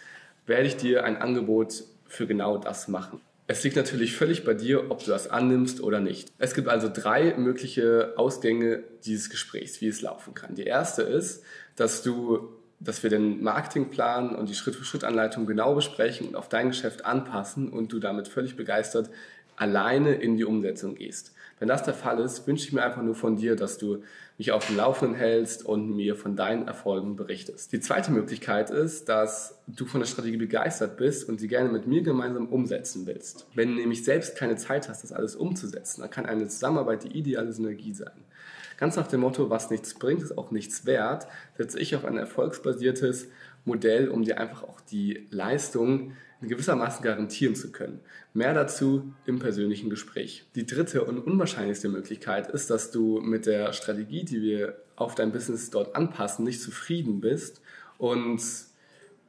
werde 0.47 0.67
ich 0.67 0.77
dir 0.77 1.03
ein 1.03 1.17
Angebot 1.17 1.83
für 2.07 2.27
genau 2.27 2.57
das 2.57 2.87
machen. 2.87 3.21
Es 3.47 3.63
liegt 3.63 3.75
natürlich 3.75 4.15
völlig 4.15 4.43
bei 4.43 4.55
dir, 4.55 4.89
ob 4.89 5.03
du 5.03 5.11
das 5.11 5.29
annimmst 5.29 5.79
oder 5.79 5.99
nicht. 5.99 6.31
Es 6.39 6.55
gibt 6.55 6.67
also 6.67 6.89
drei 6.91 7.35
mögliche 7.37 8.13
Ausgänge 8.17 8.83
dieses 9.05 9.29
Gesprächs, 9.29 9.81
wie 9.81 9.87
es 9.87 10.01
laufen 10.01 10.33
kann. 10.33 10.55
Die 10.55 10.63
erste 10.63 11.03
ist, 11.03 11.43
dass 11.75 12.01
du 12.01 12.49
dass 12.79 13.03
wir 13.03 13.09
den 13.09 13.41
Marketingplan 13.41 14.35
und 14.35 14.49
die 14.49 14.53
Schritt-für-Schritt-Anleitung 14.53 15.45
genau 15.45 15.75
besprechen 15.75 16.27
und 16.27 16.35
auf 16.35 16.49
dein 16.49 16.67
Geschäft 16.67 17.05
anpassen 17.05 17.69
und 17.69 17.91
du 17.93 17.99
damit 17.99 18.27
völlig 18.27 18.57
begeistert 18.57 19.09
alleine 19.55 20.15
in 20.15 20.37
die 20.37 20.45
Umsetzung 20.45 20.95
gehst. 20.95 21.33
Wenn 21.59 21.69
das 21.69 21.83
der 21.83 21.93
Fall 21.93 22.19
ist, 22.19 22.45
wünsche 22.47 22.65
ich 22.67 22.73
mir 22.73 22.83
einfach 22.83 23.01
nur 23.01 23.15
von 23.15 23.37
dir, 23.37 23.55
dass 23.55 23.77
du 23.77 24.03
mich 24.37 24.51
auf 24.51 24.67
dem 24.67 24.75
Laufenden 24.75 25.15
hältst 25.15 25.65
und 25.65 25.95
mir 25.95 26.15
von 26.15 26.35
deinen 26.35 26.67
Erfolgen 26.67 27.15
berichtest. 27.15 27.71
Die 27.71 27.79
zweite 27.79 28.11
Möglichkeit 28.11 28.69
ist, 28.69 29.07
dass 29.07 29.57
du 29.67 29.85
von 29.85 30.01
der 30.01 30.07
Strategie 30.07 30.35
begeistert 30.35 30.97
bist 30.97 31.29
und 31.29 31.39
sie 31.39 31.47
gerne 31.47 31.69
mit 31.69 31.87
mir 31.87 32.01
gemeinsam 32.01 32.47
umsetzen 32.47 33.05
willst. 33.05 33.47
Wenn 33.55 33.69
du 33.69 33.75
nämlich 33.75 34.03
selbst 34.03 34.35
keine 34.35 34.57
Zeit 34.57 34.89
hast, 34.89 35.03
das 35.03 35.13
alles 35.13 35.37
umzusetzen, 35.37 36.01
dann 36.01 36.09
kann 36.09 36.25
eine 36.25 36.47
Zusammenarbeit 36.49 37.05
die 37.05 37.17
ideale 37.17 37.53
Synergie 37.53 37.93
sein. 37.93 38.11
Ganz 38.77 38.97
nach 38.97 39.07
dem 39.07 39.21
Motto, 39.21 39.49
was 39.49 39.69
nichts 39.69 39.93
bringt, 39.93 40.21
ist 40.21 40.37
auch 40.37 40.51
nichts 40.51 40.85
wert, 40.85 41.27
setze 41.57 41.79
ich 41.79 41.95
auf 41.95 42.03
ein 42.03 42.17
erfolgsbasiertes 42.17 43.29
Modell, 43.63 44.09
um 44.09 44.23
dir 44.23 44.37
einfach 44.37 44.63
auch 44.63 44.81
die 44.81 45.27
Leistung 45.31 46.11
in 46.41 46.49
gewissermaßen 46.49 47.03
garantieren 47.03 47.55
zu 47.55 47.71
können. 47.71 47.99
Mehr 48.33 48.53
dazu 48.53 49.13
im 49.25 49.39
persönlichen 49.39 49.89
Gespräch. 49.89 50.45
Die 50.55 50.65
dritte 50.65 51.03
und 51.03 51.19
unwahrscheinlichste 51.19 51.89
Möglichkeit 51.89 52.49
ist, 52.51 52.69
dass 52.69 52.91
du 52.91 53.21
mit 53.21 53.45
der 53.45 53.73
Strategie, 53.73 54.25
die 54.25 54.41
wir 54.41 54.77
auf 54.95 55.15
dein 55.15 55.31
Business 55.31 55.69
dort 55.69 55.95
anpassen, 55.95 56.45
nicht 56.45 56.61
zufrieden 56.61 57.21
bist 57.21 57.61
und 57.97 58.41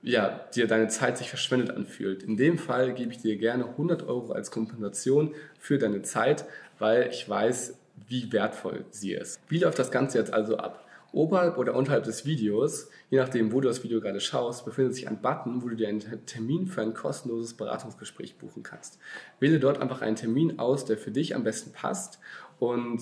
ja, 0.02 0.46
dir 0.54 0.66
deine 0.66 0.88
Zeit 0.88 1.18
sich 1.18 1.28
verschwendet 1.28 1.70
anfühlt. 1.70 2.22
In 2.22 2.36
dem 2.36 2.58
Fall 2.58 2.94
gebe 2.94 3.12
ich 3.12 3.18
dir 3.18 3.36
gerne 3.36 3.64
100 3.64 4.06
Euro 4.06 4.32
als 4.32 4.50
Kompensation 4.50 5.34
für 5.58 5.78
deine 5.78 6.02
Zeit, 6.02 6.44
weil 6.78 7.08
ich 7.10 7.28
weiß, 7.28 7.74
wie 8.08 8.30
wertvoll 8.32 8.84
sie 8.90 9.14
ist. 9.14 9.40
Wie 9.48 9.58
läuft 9.58 9.78
das 9.78 9.90
Ganze 9.90 10.18
jetzt 10.18 10.32
also 10.32 10.58
ab? 10.58 10.85
Oberhalb 11.16 11.56
oder 11.56 11.74
unterhalb 11.74 12.04
des 12.04 12.26
Videos, 12.26 12.90
je 13.08 13.18
nachdem, 13.18 13.50
wo 13.50 13.62
du 13.62 13.68
das 13.68 13.82
Video 13.82 14.02
gerade 14.02 14.20
schaust, 14.20 14.66
befindet 14.66 14.94
sich 14.94 15.08
ein 15.08 15.22
Button, 15.22 15.62
wo 15.62 15.68
du 15.68 15.74
dir 15.74 15.88
einen 15.88 16.26
Termin 16.26 16.66
für 16.66 16.82
ein 16.82 16.92
kostenloses 16.92 17.54
Beratungsgespräch 17.54 18.36
buchen 18.36 18.62
kannst. 18.62 18.98
Wähle 19.40 19.58
dort 19.58 19.80
einfach 19.80 20.02
einen 20.02 20.16
Termin 20.16 20.58
aus, 20.58 20.84
der 20.84 20.98
für 20.98 21.10
dich 21.10 21.34
am 21.34 21.42
besten 21.42 21.72
passt 21.72 22.18
und 22.58 23.00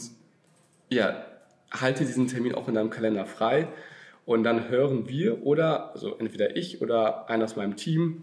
ja, 0.90 1.24
halte 1.72 2.04
diesen 2.04 2.28
Termin 2.28 2.54
auch 2.54 2.68
in 2.68 2.76
deinem 2.76 2.90
Kalender 2.90 3.26
frei 3.26 3.66
und 4.26 4.44
dann 4.44 4.68
hören 4.68 5.08
wir 5.08 5.44
oder, 5.44 5.92
also 5.92 6.16
entweder 6.16 6.54
ich 6.54 6.82
oder 6.82 7.28
einer 7.28 7.46
aus 7.46 7.56
meinem 7.56 7.74
Team, 7.74 8.22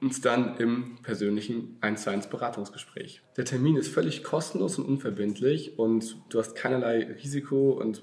uns 0.00 0.22
dann 0.22 0.56
im 0.56 0.96
persönlichen 1.02 1.76
1 1.82 2.04
zu 2.04 2.10
1 2.10 2.28
Beratungsgespräch. 2.28 3.20
Der 3.36 3.44
Termin 3.44 3.76
ist 3.76 3.88
völlig 3.88 4.24
kostenlos 4.24 4.78
und 4.78 4.86
unverbindlich 4.86 5.78
und 5.78 6.16
du 6.30 6.38
hast 6.38 6.54
keinerlei 6.54 7.04
Risiko 7.22 7.72
und 7.72 8.02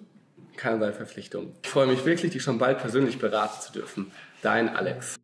keinerlei 0.57 0.91
Verpflichtung. 0.91 1.55
Ich 1.63 1.69
freue 1.69 1.87
mich 1.87 2.05
wirklich, 2.05 2.31
dich 2.31 2.43
schon 2.43 2.57
bald 2.57 2.79
persönlich 2.79 3.19
beraten 3.19 3.61
zu 3.61 3.71
dürfen. 3.71 4.11
Dein 4.41 4.75
Alex. 4.75 5.20